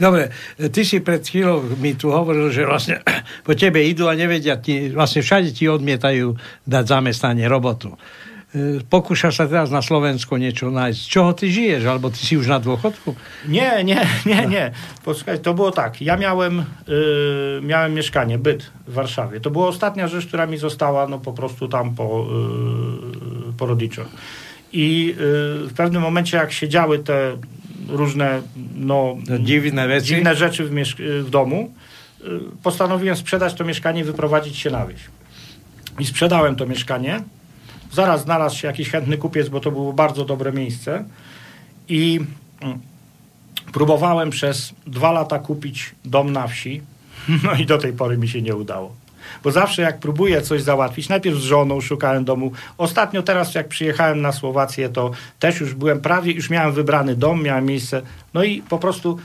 [0.00, 0.28] Dobre,
[0.72, 3.00] ty si pred chvíľou mi tu hovoril, že vlastne
[3.40, 6.36] po tebe idú a nevedia ti, vlastne všade ti odmietajú
[6.68, 7.96] dať zamestnanie, robotu.
[8.58, 10.98] Y, pokúšaš sa teraz na Slovensku niečo nájsť.
[10.98, 11.86] Z czego ty žiješ?
[11.86, 13.14] Albo ty si już na dôchodku?
[13.46, 14.64] Nie, nie, nie, nie.
[15.04, 16.02] Posłuchaj, to było tak.
[16.02, 19.40] Ja miałem, y, miałem mieszkanie, byt w Warszawie.
[19.40, 22.26] To była ostatnia rzecz, która mi została no, po prostu tam po,
[23.46, 24.08] yy, po rodziczach.
[24.72, 27.36] I y, w pewnym momencie, jak się działy te
[27.88, 28.42] różne
[28.76, 30.06] no, dziwne, rzeczy.
[30.06, 30.70] dziwne rzeczy w,
[31.24, 31.72] w domu,
[32.62, 35.00] postanowiłem sprzedać to mieszkanie i wyprowadzić się na wieś.
[35.98, 37.20] I sprzedałem to mieszkanie
[37.92, 41.04] Zaraz znalazł się jakiś chętny kupiec, bo to było bardzo dobre miejsce.
[41.88, 42.20] I
[42.60, 42.78] mm,
[43.72, 46.82] próbowałem przez dwa lata kupić dom na wsi.
[47.44, 48.96] No i do tej pory mi się nie udało.
[49.44, 52.52] Bo zawsze jak próbuję coś załatwić, najpierw z żoną szukałem domu.
[52.78, 57.42] Ostatnio teraz jak przyjechałem na Słowację, to też już byłem prawie, już miałem wybrany dom,
[57.42, 58.02] miałem miejsce.
[58.34, 59.18] No i po prostu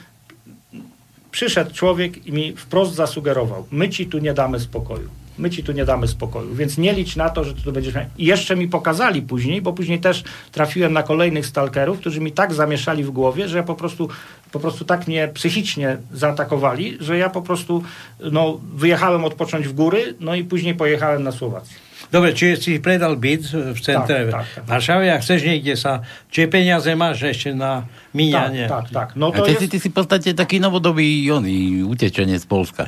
[1.32, 5.72] przyszedł człowiek i mi wprost zasugerował, my ci tu nie damy spokoju my ci tu
[5.72, 6.56] nie damy spokoju.
[6.56, 8.06] Więc nie licz na to, że ty tu będziesz miał.
[8.18, 12.54] I jeszcze mi pokazali później, bo później też trafiłem na kolejnych stalkerów, którzy mi tak
[12.54, 14.10] zamieszali w głowie, że ja po prostu,
[14.52, 17.84] po prostu tak mnie psychicznie zaatakowali, że ja po prostu
[18.32, 21.93] no, wyjechałem odpocząć w góry, no i później pojechałem na Słowację.
[22.14, 24.64] Dobre, čiže si predal byt v centre tak, tak, tak.
[24.70, 26.06] Varšavy a chceš niekde sa...
[26.30, 28.70] Čiže peniaze máš ešte na míňanie.
[28.70, 29.08] Tak, tak, tak.
[29.18, 29.66] No to a ty, je...
[29.66, 32.86] ty si v podstate taký novodobý oný, utečenie z Polska.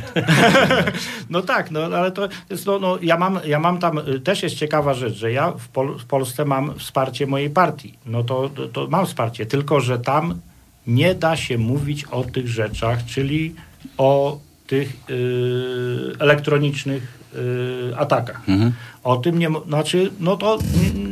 [1.34, 2.30] no tak, no ale to
[2.70, 5.98] no, no, ja, mam, ja mam tam, też jest ciekawa rzecz, że ja w, Pol
[5.98, 7.98] w Polsce mam wsparcie mojej partii.
[8.06, 10.38] No to, to, to mam wsparcie, tylko że tam
[10.86, 13.58] nie da się mówić o tych rzeczach, czyli
[13.98, 14.38] o
[14.68, 17.04] tych yy, elektronicznych
[17.34, 18.50] yy, atakach.
[18.50, 18.72] Mhm.
[19.04, 20.58] O tym nie, znaczy, no to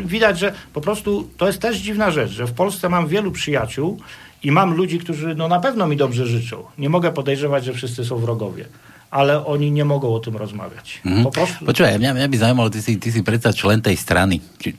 [0.05, 3.99] widać, że po prostu to jest też dziwna rzecz, że w Polsce mam wielu przyjaciół
[4.43, 6.63] i mam ludzi, którzy no na pewno mi dobrze życzą.
[6.77, 8.65] Nie mogę podejrzewać, że wszyscy są wrogowie.
[9.13, 11.01] ale oni nie mogą o tym rozmawiać.
[11.05, 11.23] Mm-hmm.
[11.23, 11.65] Po prostu...
[11.69, 14.73] Počúvaj, mňa, mňa by zaujímalo, ty si, ty si predsa člen tej strany, či,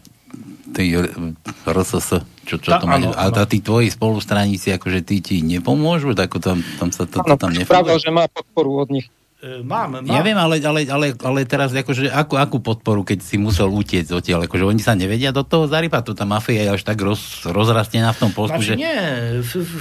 [0.75, 1.15] tej
[1.63, 6.35] RSS, čo, čo tá, to máš, a tí tvoji spolustraníci, akože tí ti nepomôžu, tak
[6.43, 7.71] tam, tam sa to, to tam nefunguje?
[7.71, 9.07] Pravda, že má podporu od nich.
[9.45, 10.09] E, mám, mám.
[10.09, 14.17] Ja viem, ale, ale, ale, ale teraz akože akú, akú podporu, keď si musel utiecť
[14.17, 17.45] odtiaľ, akože oni sa nevedia do toho zarypať, to tá mafia je až tak roz,
[17.45, 18.81] rozrastená v tom Polsku, znaczy, že...
[18.81, 19.01] Nie,
[19.45, 19.77] w, w,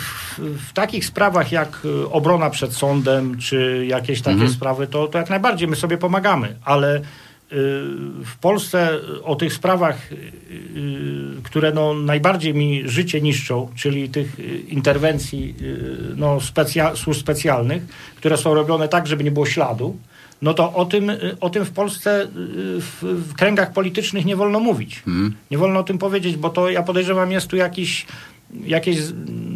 [0.68, 4.52] w takich sprawach jak e, obrona przed sądem, czy jakieś takie mhm.
[4.52, 7.08] sprawy, to, to jak najbardziej my sobie pomagamy, ale
[8.26, 14.38] w Polsce o tych sprawach, y, y, które no najbardziej mi życie niszczą, czyli tych
[14.68, 17.84] interwencji y, no specja, służb specjalnych,
[18.16, 19.98] które są robione tak, żeby nie było śladu,
[20.42, 22.28] no to o tym, o tym w Polsce
[22.80, 25.02] w, w kręgach politycznych nie wolno mówić.
[25.06, 25.36] Hmm.
[25.52, 28.06] Nie wolno o tym powiedzieć, bo to ja podejrzewam jest tu jakiś
[28.66, 28.98] jakieś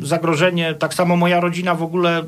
[0.01, 0.73] zagrożenie.
[0.73, 2.23] Tak samo moja rodzina w ogóle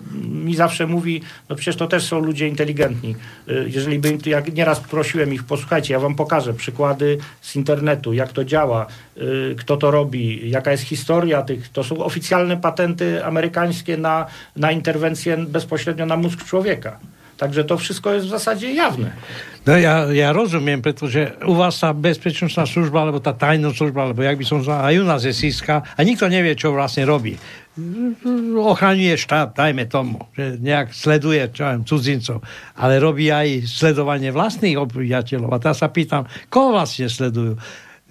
[0.50, 3.16] mi zawsze mówi, no przecież to też są ludzie inteligentni.
[3.50, 8.34] Y, jeżeli by, jak nieraz prosiłem ich, posłuchajcie, ja wam pokażę przykłady z internetu, jak
[8.34, 8.86] to działa,
[9.18, 14.72] y, kto to robi, jaka jest historia tych, to są oficjalne patenty amerykańskie na, na
[14.72, 17.00] interwencję bezpośrednio na mózg człowieka.
[17.40, 19.16] Takže to všetko je v zásade javné.
[19.64, 24.20] No ja, ja rozumiem, pretože u vás tá bezpečnostná služba, alebo tá tajná služba, alebo
[24.20, 27.40] jak by som zval, aj u nás je síska a nikto nevie, čo vlastne robí.
[28.60, 32.44] Ochraňuje štát, dajme tomu, že nejak sleduje čo viem, cudzincov,
[32.76, 35.48] ale robí aj sledovanie vlastných obyvateľov.
[35.56, 37.56] A teraz sa pýtam, koho vlastne sledujú?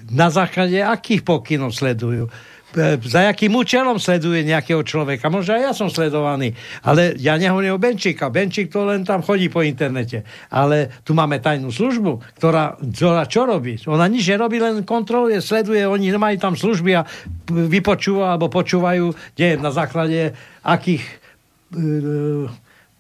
[0.09, 2.33] Na základe akých pokynov sledujú?
[2.79, 5.27] E, za jakým účelom sleduje nejakého človeka.
[5.27, 6.55] Možno aj ja som sledovaný,
[6.87, 8.31] ale ja nehovorím o Benčíka.
[8.31, 10.23] Benčík to len tam chodí po internete.
[10.47, 13.83] Ale tu máme tajnú službu, ktorá, ktorá čo robí?
[13.91, 17.03] Ona nič nerobí, len kontroluje, sleduje, oni nemajú tam služby a
[17.51, 21.13] vypočúva alebo počúvajú, kde na základe akých e,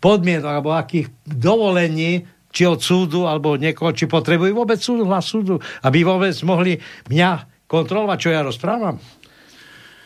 [0.03, 5.61] podmienok alebo akých dovolení či od súdu, alebo niekoho, či potrebujú vôbec súdu, hlas súdu,
[5.85, 6.81] aby vôbec mohli
[7.12, 7.31] mňa
[7.68, 8.97] kontrolovať, čo ja rozprávam.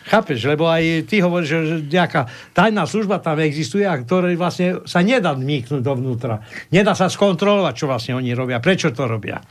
[0.03, 4.99] Chápeš, lebo aj ty hovoríš, že nejaká tajná služba tam existuje, a ktorej vlastne sa
[5.03, 6.43] nedá vniknúť dovnútra.
[6.75, 9.43] Nedá sa skontrolovať, čo vlastne oni robia, prečo to robia.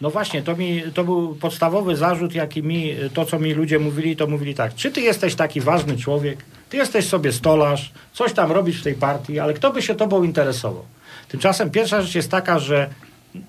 [0.00, 4.16] No właśnie, to, mi, to był podstawowy zarzut, jaki mi, to co mi ludzie mówili,
[4.16, 8.52] to mówili tak, czy ty jesteś taki ważny człowiek, ty jesteś sobie stolarz, coś tam
[8.52, 10.84] robisz w tej partii, ale kto by się tobą interesował?
[11.28, 12.88] Tymczasem pierwsza rzecz jest taka, że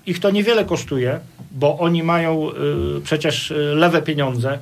[0.06, 1.20] ich to niewiele kosztuje,
[1.50, 4.58] bo oni mają y, przecież y, lewe pieniądze,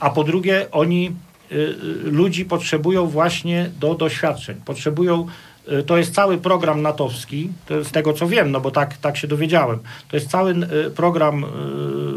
[0.00, 1.16] a po drugie oni
[1.52, 1.74] y, y,
[2.10, 4.56] ludzi potrzebują właśnie do doświadczeń.
[4.64, 5.26] Potrzebują,
[5.72, 9.16] y, to jest cały program natowski, to z tego co wiem, no bo tak, tak
[9.16, 10.54] się dowiedziałem, to jest cały
[10.96, 11.44] program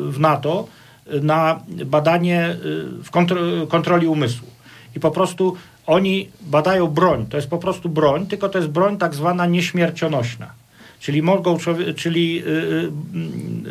[0.09, 0.67] w NATO
[1.21, 2.55] na badanie
[3.03, 3.09] w
[3.67, 4.47] kontroli umysłu.
[4.95, 5.55] I po prostu
[5.87, 10.51] oni badają broń, to jest po prostu broń, tylko to jest broń tak zwana nieśmiercionośna.
[10.99, 11.57] Czyli mogą,
[11.95, 12.91] czyli y, y,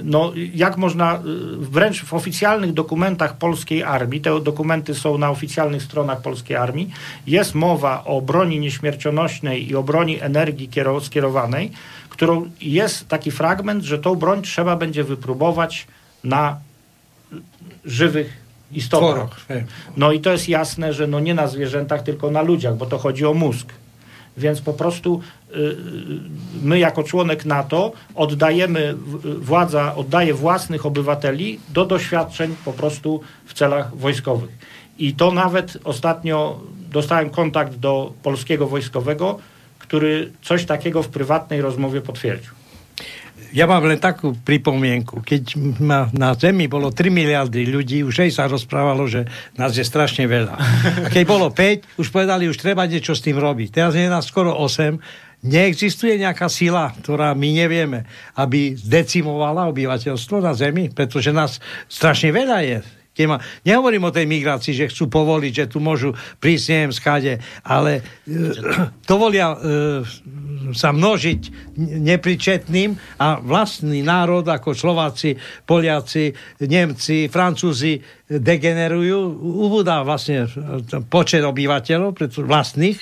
[0.05, 1.20] no, jak można, y,
[1.57, 6.91] wręcz w oficjalnych dokumentach polskiej armii, te dokumenty są na oficjalnych stronach polskiej armii,
[7.27, 10.70] jest mowa o broni nieśmiercionośnej i o broni energii
[11.03, 11.70] skierowanej,
[12.09, 15.87] którą jest taki fragment, że tą broń trzeba będzie wypróbować
[16.24, 16.61] na
[17.85, 19.47] żywych istotach.
[19.97, 22.99] No i to jest jasne, że no nie na zwierzętach, tylko na ludziach, bo to
[22.99, 23.68] chodzi o mózg.
[24.37, 25.20] Więc po prostu
[25.51, 25.74] y, y,
[26.62, 28.95] my jako członek NATO oddajemy,
[29.41, 34.51] władza oddaje własnych obywateli do doświadczeń po prostu w celach wojskowych.
[34.99, 36.61] I to nawet ostatnio
[36.91, 39.39] dostałem kontakt do polskiego wojskowego,
[39.78, 42.56] który coś takiego w prywatnej rozmowie potwierdził.
[43.57, 45.24] Ja mám len takú pripomienku.
[45.24, 49.24] Keď ma na Zemi bolo 3 miliardy ľudí, už aj sa rozprávalo, že
[49.57, 50.55] nás je strašne veľa.
[51.07, 53.68] A keď bolo 5, už povedali, už treba niečo s tým robiť.
[53.72, 55.01] Teraz je nás skoro 8.
[55.47, 58.05] Neexistuje nejaká sila, ktorá my nevieme,
[58.37, 61.57] aby zdecimovala obyvateľstvo na Zemi, pretože nás
[61.89, 62.78] strašne veľa je
[63.24, 67.32] ma, nehovorím o tej migrácii, že chcú povoliť, že tu môžu prísť neviem skáde,
[67.64, 68.53] ale e,
[69.09, 70.05] dovolia e,
[70.73, 75.37] sa množiť nepričetným a vlastný národ ako Slováci,
[75.67, 76.33] Poliaci,
[76.64, 80.51] Nemci, Francúzi degenerujú, ubúda vlastne
[81.07, 82.99] počet obyvateľov vlastných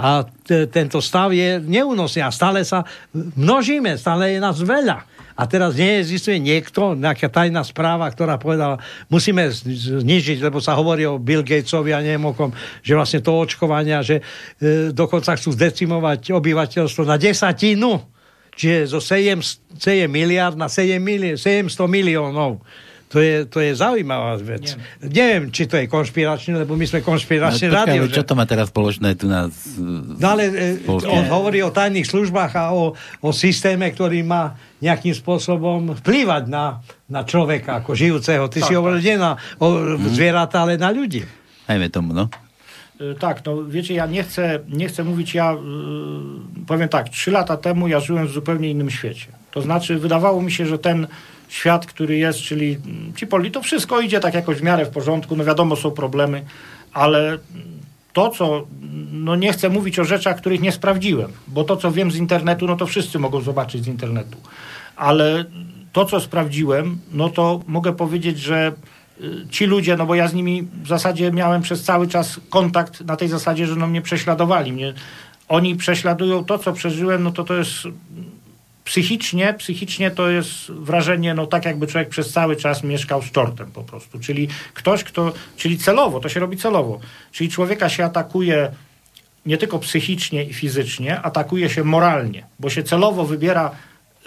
[0.00, 5.19] a t- tento stav je neúnosný a stále sa množíme, stále je nás veľa.
[5.40, 8.76] A teraz neexistuje niekto, nejaká tajná správa, ktorá povedala,
[9.08, 12.52] musíme znižiť, lebo sa hovorí o Bill Gatesovi a neviem o kom,
[12.84, 18.04] že vlastne to očkovania, že e, dokonca chcú zdecimovať obyvateľstvo na desatinu,
[18.52, 19.40] čiže zo 7,
[19.80, 22.60] 7 miliard na 7 miliard, 700 miliónov.
[23.10, 24.78] To je, to je zaujímavá vec.
[25.02, 25.10] Nie.
[25.10, 28.06] Neviem, či to je konšpiračné, lebo my sme konšpiračné no, rádio.
[28.06, 29.50] Čo to má teraz spoločné tu nás?
[30.14, 35.10] No ale e, on hovorí o tajných službách a o, o systéme, ktorý má nejakým
[35.10, 38.46] spôsobom vplývať na, na človeka ako žijúceho.
[38.46, 40.06] Ty tak, si hovoril nie na o, mhm.
[40.14, 41.26] zvieratá, ale na ľudí.
[41.66, 42.30] Ajme tomu, no.
[43.02, 47.34] E, tak, no wiecie, ja nie chcę, nie chcę mówić, ja yy, powiem tak, trzy
[47.34, 49.26] lata temu ja żyłem w zupełnie innym świecie.
[49.50, 51.10] To znaczy, wydawało mi się, że ten
[51.50, 52.78] świat, który jest, czyli
[53.16, 56.44] ci poli, to wszystko idzie tak jakoś w miarę w porządku, no wiadomo, są problemy,
[56.92, 57.38] ale
[58.12, 58.66] to, co,
[59.12, 62.66] no nie chcę mówić o rzeczach, których nie sprawdziłem, bo to, co wiem z internetu,
[62.66, 64.38] no to wszyscy mogą zobaczyć z internetu,
[64.96, 65.44] ale
[65.92, 68.72] to, co sprawdziłem, no to mogę powiedzieć, że
[69.20, 73.00] y, ci ludzie, no bo ja z nimi w zasadzie miałem przez cały czas kontakt
[73.00, 74.72] na tej zasadzie, że no mnie prześladowali.
[74.72, 74.94] Mnie,
[75.48, 77.72] oni prześladują to, co przeżyłem, no to to jest
[78.90, 83.70] psychicznie, psychicznie to jest wrażenie, no tak jakby człowiek przez cały czas mieszkał z czortem
[83.72, 84.18] po prostu.
[84.18, 87.00] Czyli ktoś, kto, czyli celowo, to się robi celowo.
[87.32, 88.70] Czyli człowieka się atakuje
[89.46, 93.70] nie tylko psychicznie i fizycznie, atakuje się moralnie, bo się celowo wybiera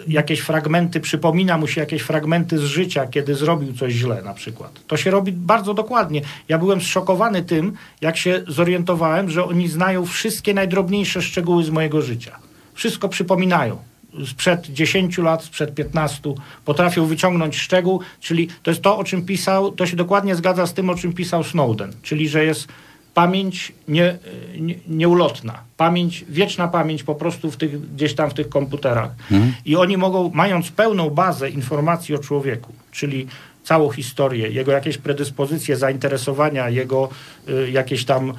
[0.08, 4.80] jakieś fragmenty, przypomina mu się jakieś fragmenty z życia, kiedy zrobił coś źle na przykład.
[4.86, 6.20] To się robi bardzo dokładnie.
[6.48, 12.02] Ja byłem zszokowany tym, jak się zorientowałem, że oni znają wszystkie najdrobniejsze szczegóły z mojego
[12.02, 12.38] życia.
[12.74, 13.93] Wszystko przypominają
[14.26, 16.34] sprzed 10 lat, sprzed 15
[16.64, 20.74] potrafią wyciągnąć szczegół, czyli to jest to, o czym pisał, to się dokładnie zgadza z
[20.74, 22.68] tym, o czym pisał Snowden, czyli że jest
[23.14, 24.18] pamięć nie,
[24.60, 29.10] nie, nieulotna, pamięć, wieczna pamięć po prostu w tych, gdzieś tam w tych komputerach.
[29.30, 29.54] Mhm.
[29.64, 33.26] I oni mogą, mając pełną bazę informacji o człowieku, czyli
[33.64, 37.08] całą historię, jego jakieś predyspozycje, zainteresowania, jego
[37.48, 38.34] y, jakieś tam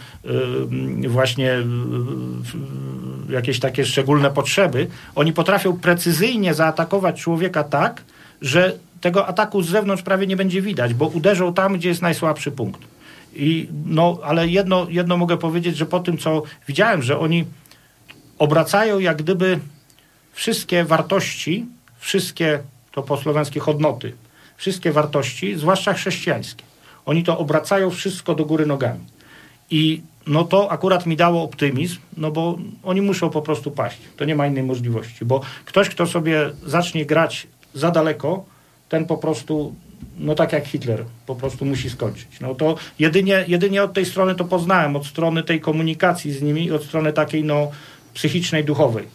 [1.05, 1.53] y, właśnie
[3.29, 8.03] y, jakieś takie szczególne potrzeby, oni potrafią precyzyjnie zaatakować człowieka tak,
[8.41, 12.51] że tego ataku z zewnątrz prawie nie będzie widać, bo uderzą tam, gdzie jest najsłabszy
[12.51, 12.81] punkt.
[13.35, 17.45] I no, ale jedno, jedno mogę powiedzieć, że po tym, co widziałem, że oni
[18.37, 19.59] obracają jak gdyby
[20.33, 21.65] wszystkie wartości,
[21.99, 22.59] wszystkie
[22.91, 24.13] to po słowiańskie hodnoty,
[24.57, 26.63] wszystkie wartości, zwłaszcza chrześcijańskie.
[27.05, 29.05] Oni to obracają wszystko do góry nogami.
[29.69, 33.97] I no to akurat mi dało optymizm, no bo oni muszą po prostu paść.
[34.17, 38.45] To nie ma innej możliwości, bo ktoś, kto sobie zacznie grać za daleko,
[38.89, 39.75] ten po prostu,
[40.17, 42.39] no tak jak Hitler, po prostu musi skończyć.
[42.41, 46.71] No to jedynie, jedynie od tej strony to poznałem, od strony tej komunikacji z nimi,
[46.71, 47.71] od strony takiej no
[48.13, 49.05] psychicznej, duchowej.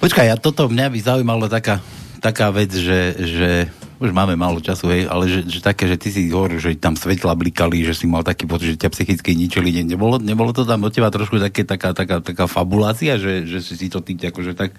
[0.00, 1.80] Počkaj, a toto mňa by zaujímalo taká,
[2.20, 3.50] taká vec, že, že
[3.96, 6.96] už máme málo času, hej, ale že, že také, že ty si hovoril, že tam
[6.96, 9.72] svetla blikali, že si mal taký pocit, že ťa psychicky ničili.
[9.72, 13.64] Ne, nebolo, nebolo to tam od teba trošku také, taká, taká, taká fabulácia, že, že
[13.64, 14.76] si to ty akože tak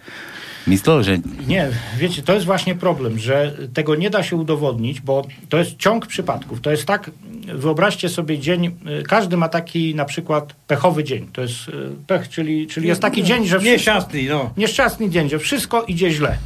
[0.67, 1.17] myslel, że...
[1.47, 5.77] Nie, wiecie, to jest właśnie problem, że tego nie da się udowodnić, bo to jest
[5.77, 6.61] ciąg przypadków.
[6.61, 7.11] To jest tak,
[7.55, 8.71] wyobraźcie sobie dzień,
[9.07, 11.27] każdy ma taki na przykład pechowy dzień.
[11.33, 11.71] To jest e,
[12.07, 13.59] pech, czyli, czyli jest taki dzień, że...
[13.59, 14.51] Wszystko, nieszczęsny, no.
[14.57, 16.37] Nieszczęsny dzień, że wszystko idzie źle.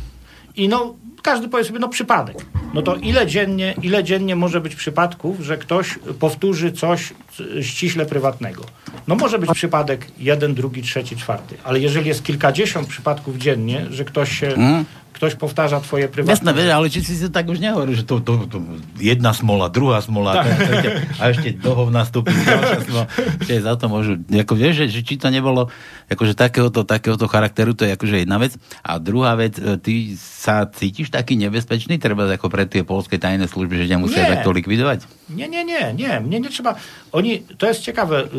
[0.56, 2.46] I no, każdy powie sobie, no przypadek.
[2.74, 7.14] No to ile dziennie, ile dziennie może być przypadków, że ktoś powtórzy coś
[7.62, 8.64] ściśle prywatnego?
[9.08, 14.06] No może być przypadek jeden, drugi, trzeci, czwarty, ale jeżeli jest kilkadziesiąt przypadków dziennie, że
[14.06, 14.86] ktoś się mm
[15.22, 16.34] ktoś powtarza twoje prywatne...
[16.34, 18.58] Jasné, vieš, ale či si tak už nehovorí, že to, to, to
[18.98, 20.50] jedna smola, druhá smola, tak.
[20.58, 20.90] to,
[21.22, 23.06] a ešte toho nastúpi ďalšia smola.
[23.46, 25.70] Za to môžu, ako vieš, že, že či to nebolo
[26.10, 28.58] akože takéhoto, takéhoto charakteru, to je akože jedna vec.
[28.82, 33.52] A druhá vec, e, ty sa cítiš taký nebezpečný, treba ako pre tie polské tajné
[33.52, 35.04] služby, že ťa musia takto likvidovať?
[35.36, 36.80] Nie, nie, nie, nie, nie, nie trzeba.
[37.12, 38.32] Oni, to jest ciekawe,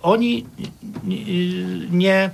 [0.00, 0.48] oni
[1.92, 2.32] nie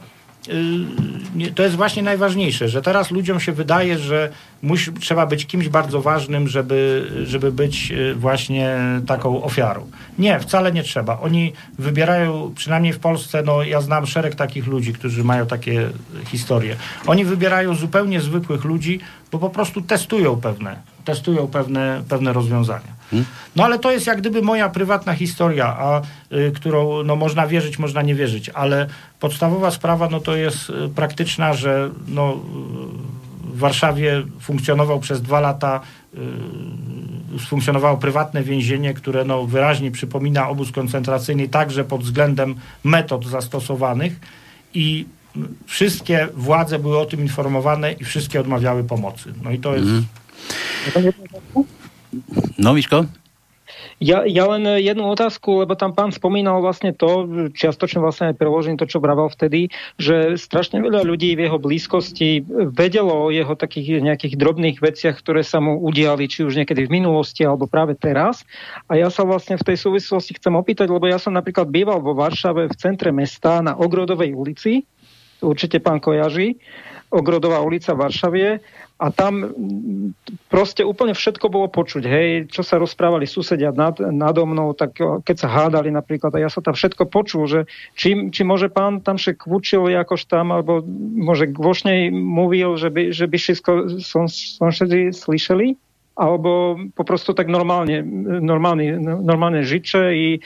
[1.55, 4.31] to jest właśnie najważniejsze, że teraz ludziom się wydaje, że
[4.63, 9.87] musi, trzeba być kimś bardzo ważnym, żeby, żeby być y, właśnie taką ofiarą.
[10.19, 11.21] Nie, wcale nie trzeba.
[11.21, 15.91] Oni wybierają, przynajmniej w Polsce, no ja znam szereg takich ludzi, którzy mają takie
[16.27, 16.77] historie.
[17.07, 19.01] Oni wybierają zupełnie zwykłych ludzi,
[19.33, 22.96] bo po prostu testują pewne, testują pewne, pewne rozwiązania.
[23.57, 26.03] No ale to jest jak gdyby moja prywatna historia, a,
[26.33, 28.87] y, którą no, można wierzyć, można nie wierzyć, ale
[29.21, 32.41] podstawowa sprawa no, to jest y, praktyczna, że no,
[33.45, 35.81] w Warszawie funkcjonował przez dwa lata
[36.15, 36.19] y,
[37.39, 42.55] funkcjonowało prywatne więzienie, które no, wyraźnie przypomina obóz koncentracyjny także pod względem
[42.85, 44.21] metod zastosowanych
[44.75, 45.07] i
[45.67, 49.33] wszystkie władze były o tym informowane i wszystkie odmawiały pomocy.
[49.43, 49.89] No i to jest...
[49.89, 50.05] Mm.
[52.59, 53.07] No, Miško?
[53.97, 57.25] Ja, ja len jednu otázku, lebo tam pán spomínal vlastne to,
[57.57, 62.45] čiastočne vlastne aj preložím to, čo vraval vtedy, že strašne veľa ľudí v jeho blízkosti
[62.77, 66.95] vedelo o jeho takých nejakých drobných veciach, ktoré sa mu udiali, či už niekedy v
[67.01, 68.45] minulosti, alebo práve teraz.
[68.87, 72.13] A ja sa vlastne v tej súvislosti chcem opýtať, lebo ja som napríklad býval vo
[72.13, 74.85] Varšave v centre mesta na Ogrodovej ulici,
[75.41, 76.61] určite pán Kojaži,
[77.17, 78.49] Ogrodová ulica v Varšavie
[78.97, 79.53] a tam
[80.49, 82.03] proste úplne všetko bolo počuť.
[82.05, 86.49] Hej, čo sa rozprávali susedia nad, nado mnou, tak keď sa hádali napríklad, a ja
[86.49, 87.61] sa tam všetko počul, že
[87.93, 90.81] či, či môže pán tam še kvučil jakož tam, alebo
[91.17, 95.77] môže gvošnej mluvil, že by, že by všetko som, som všetci slyšeli,
[96.17, 98.01] alebo poprosto tak normálne,
[98.41, 100.41] normálne, normálne žiče i e,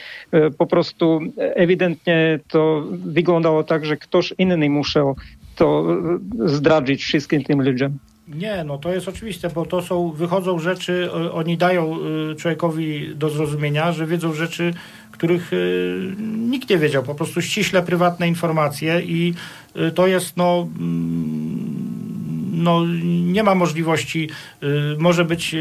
[0.51, 5.15] poprostu evidentne to vyglądało tak, že ktoś inny musiał
[5.55, 5.97] to
[6.45, 7.97] zdradzić wszystkim tym ludziom.
[8.27, 11.97] Nie, no to jest oczywiste, bo to są, wychodzą rzeczy, oni dają
[12.31, 14.73] y, człowiekowi do zrozumienia, że wiedzą rzeczy,
[15.11, 19.33] których y, nikt nie wiedział, po prostu ściśle prywatne informacje i
[19.75, 21.91] y, to jest no mm,
[22.53, 22.85] no,
[23.25, 24.29] nie ma możliwości,
[24.97, 25.55] może być,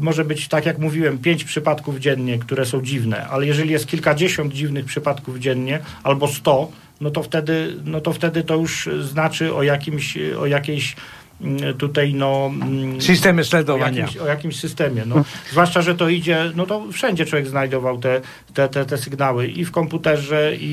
[0.00, 4.52] może być, tak jak mówiłem, pięć przypadków dziennie, które są dziwne, ale jeżeli jest kilkadziesiąt
[4.52, 6.68] dziwnych przypadków dziennie, albo sto,
[7.00, 10.96] no to wtedy, no to wtedy to już znaczy o jakimś, o jakiejś
[11.40, 12.48] Mm, tutaj no...
[12.48, 14.04] Mm, Systemy sledowania.
[14.04, 15.04] O jakimś, o jakimś systemie.
[15.06, 15.24] No.
[15.50, 18.20] Zwłaszcza, że to idzie, no to wszędzie człowiek znajdował te,
[18.54, 20.72] te, te, te sygnały i w komputerze, i,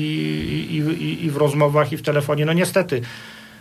[0.70, 2.46] i, i, i w rozmowach, i w telefonie.
[2.46, 3.02] No niestety,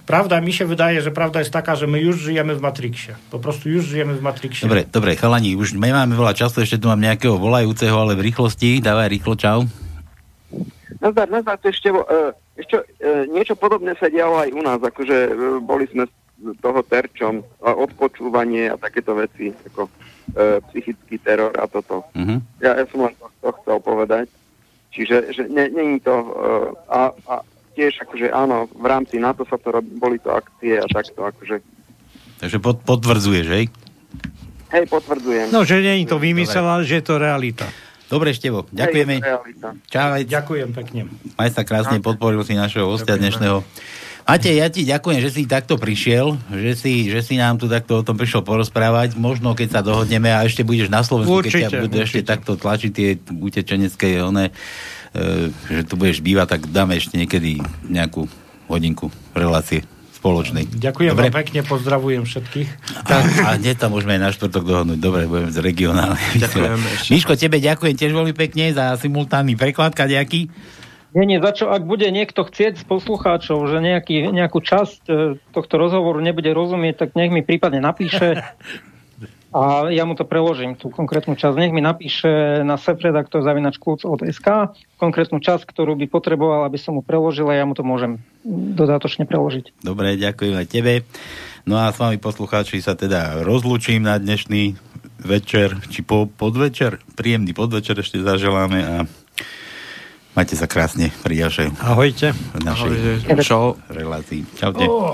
[0.06, 3.16] Prawda, mi się wydaje, że prawda jest taka, że my już żyjemy w Matrixie.
[3.32, 4.68] Po prostu już żyjemy w Matrixie.
[4.68, 8.84] Dobre, dobre, chalani, už nemáme veľa času, ešte tu mám nejakého volajúceho, ale v rýchlosti.
[8.84, 9.64] Dávaj rýchlo, čau.
[11.00, 12.86] Nazdar, nazdar, to ešte, uh, ešte
[13.34, 16.06] niečo podobné sa dialo aj u nás, akože uh, boli sme
[16.60, 19.92] toho terčom, a odpočúvanie a takéto veci, ako e,
[20.72, 22.04] psychický teror a toto.
[22.12, 22.44] Uh-huh.
[22.60, 24.28] Ja, ja som len to, to chcel povedať.
[24.92, 26.16] Čiže že nie je to...
[26.20, 26.30] E,
[26.92, 27.02] a,
[27.32, 27.34] a
[27.74, 31.64] tiež akože áno, v rámci NATO sa to robí, boli to akcie a takto akože...
[32.44, 33.66] Takže pod, potvrdzuješ, hej?
[34.74, 35.54] Hej, potvrdzujem.
[35.54, 37.66] No, že je to vymysel, ale že je to realita.
[38.14, 39.26] Dobre, Števo, ďakujeme.
[39.90, 40.22] Čau.
[40.22, 41.10] Ďakujem pekne.
[41.34, 43.66] Maj sa krásne, podporil si našeho hostia dnešného.
[44.24, 48.00] Ate, ja ti ďakujem, že si takto prišiel, že si, že si nám tu takto
[48.00, 49.18] o tom prišiel porozprávať.
[49.18, 52.56] Možno, keď sa dohodneme a ešte budeš na Slovensku, určite, keď ťa budeš ešte takto
[52.56, 57.60] tlačiť tie utečenecké one, e, že tu budeš bývať, tak dáme ešte niekedy
[57.90, 58.30] nejakú
[58.72, 59.84] hodinku relácie
[60.24, 60.72] spoločnej.
[60.72, 61.28] Ďakujem Dobre?
[61.28, 62.70] vám pekne, pozdravujem všetkých.
[63.04, 63.24] Tak.
[63.44, 65.00] A hneď tam môžeme aj na štvrtok dohodnúť.
[65.04, 66.24] Dobre, budeme z regionálne.
[66.40, 66.80] Ďakujem.
[67.12, 70.48] Miško, tebe ďakujem tiež veľmi pekne za simultánny preklad, kadejaký.
[71.14, 75.14] Nie, nie, začo, ak bude niekto chcieť z poslucháčov, že nejaký, nejakú časť e,
[75.54, 78.42] tohto rozhovoru nebude rozumieť, tak nech mi prípadne napíše
[79.54, 81.56] a ja mu to preložím, tú konkrétnu časť.
[81.56, 86.98] Nech mi napíše na sefredaktor zavinač od SK konkrétnu časť, ktorú by potreboval, aby som
[86.98, 88.18] mu preložil a ja mu to môžem
[88.74, 89.86] dodatočne preložiť.
[89.86, 90.94] Dobre, ďakujem aj tebe.
[91.70, 94.76] No a s vami poslucháči sa teda rozlučím na dnešný
[95.24, 98.96] večer, či po, podvečer, príjemný podvečer ešte zaželáme a
[100.34, 102.34] Majte sa krásne pri ďalšej Ahojte.
[102.66, 102.90] našej
[103.38, 103.78] Ahojte.
[103.94, 104.42] relácii.
[104.58, 104.90] Čaute.
[104.90, 105.14] Oh.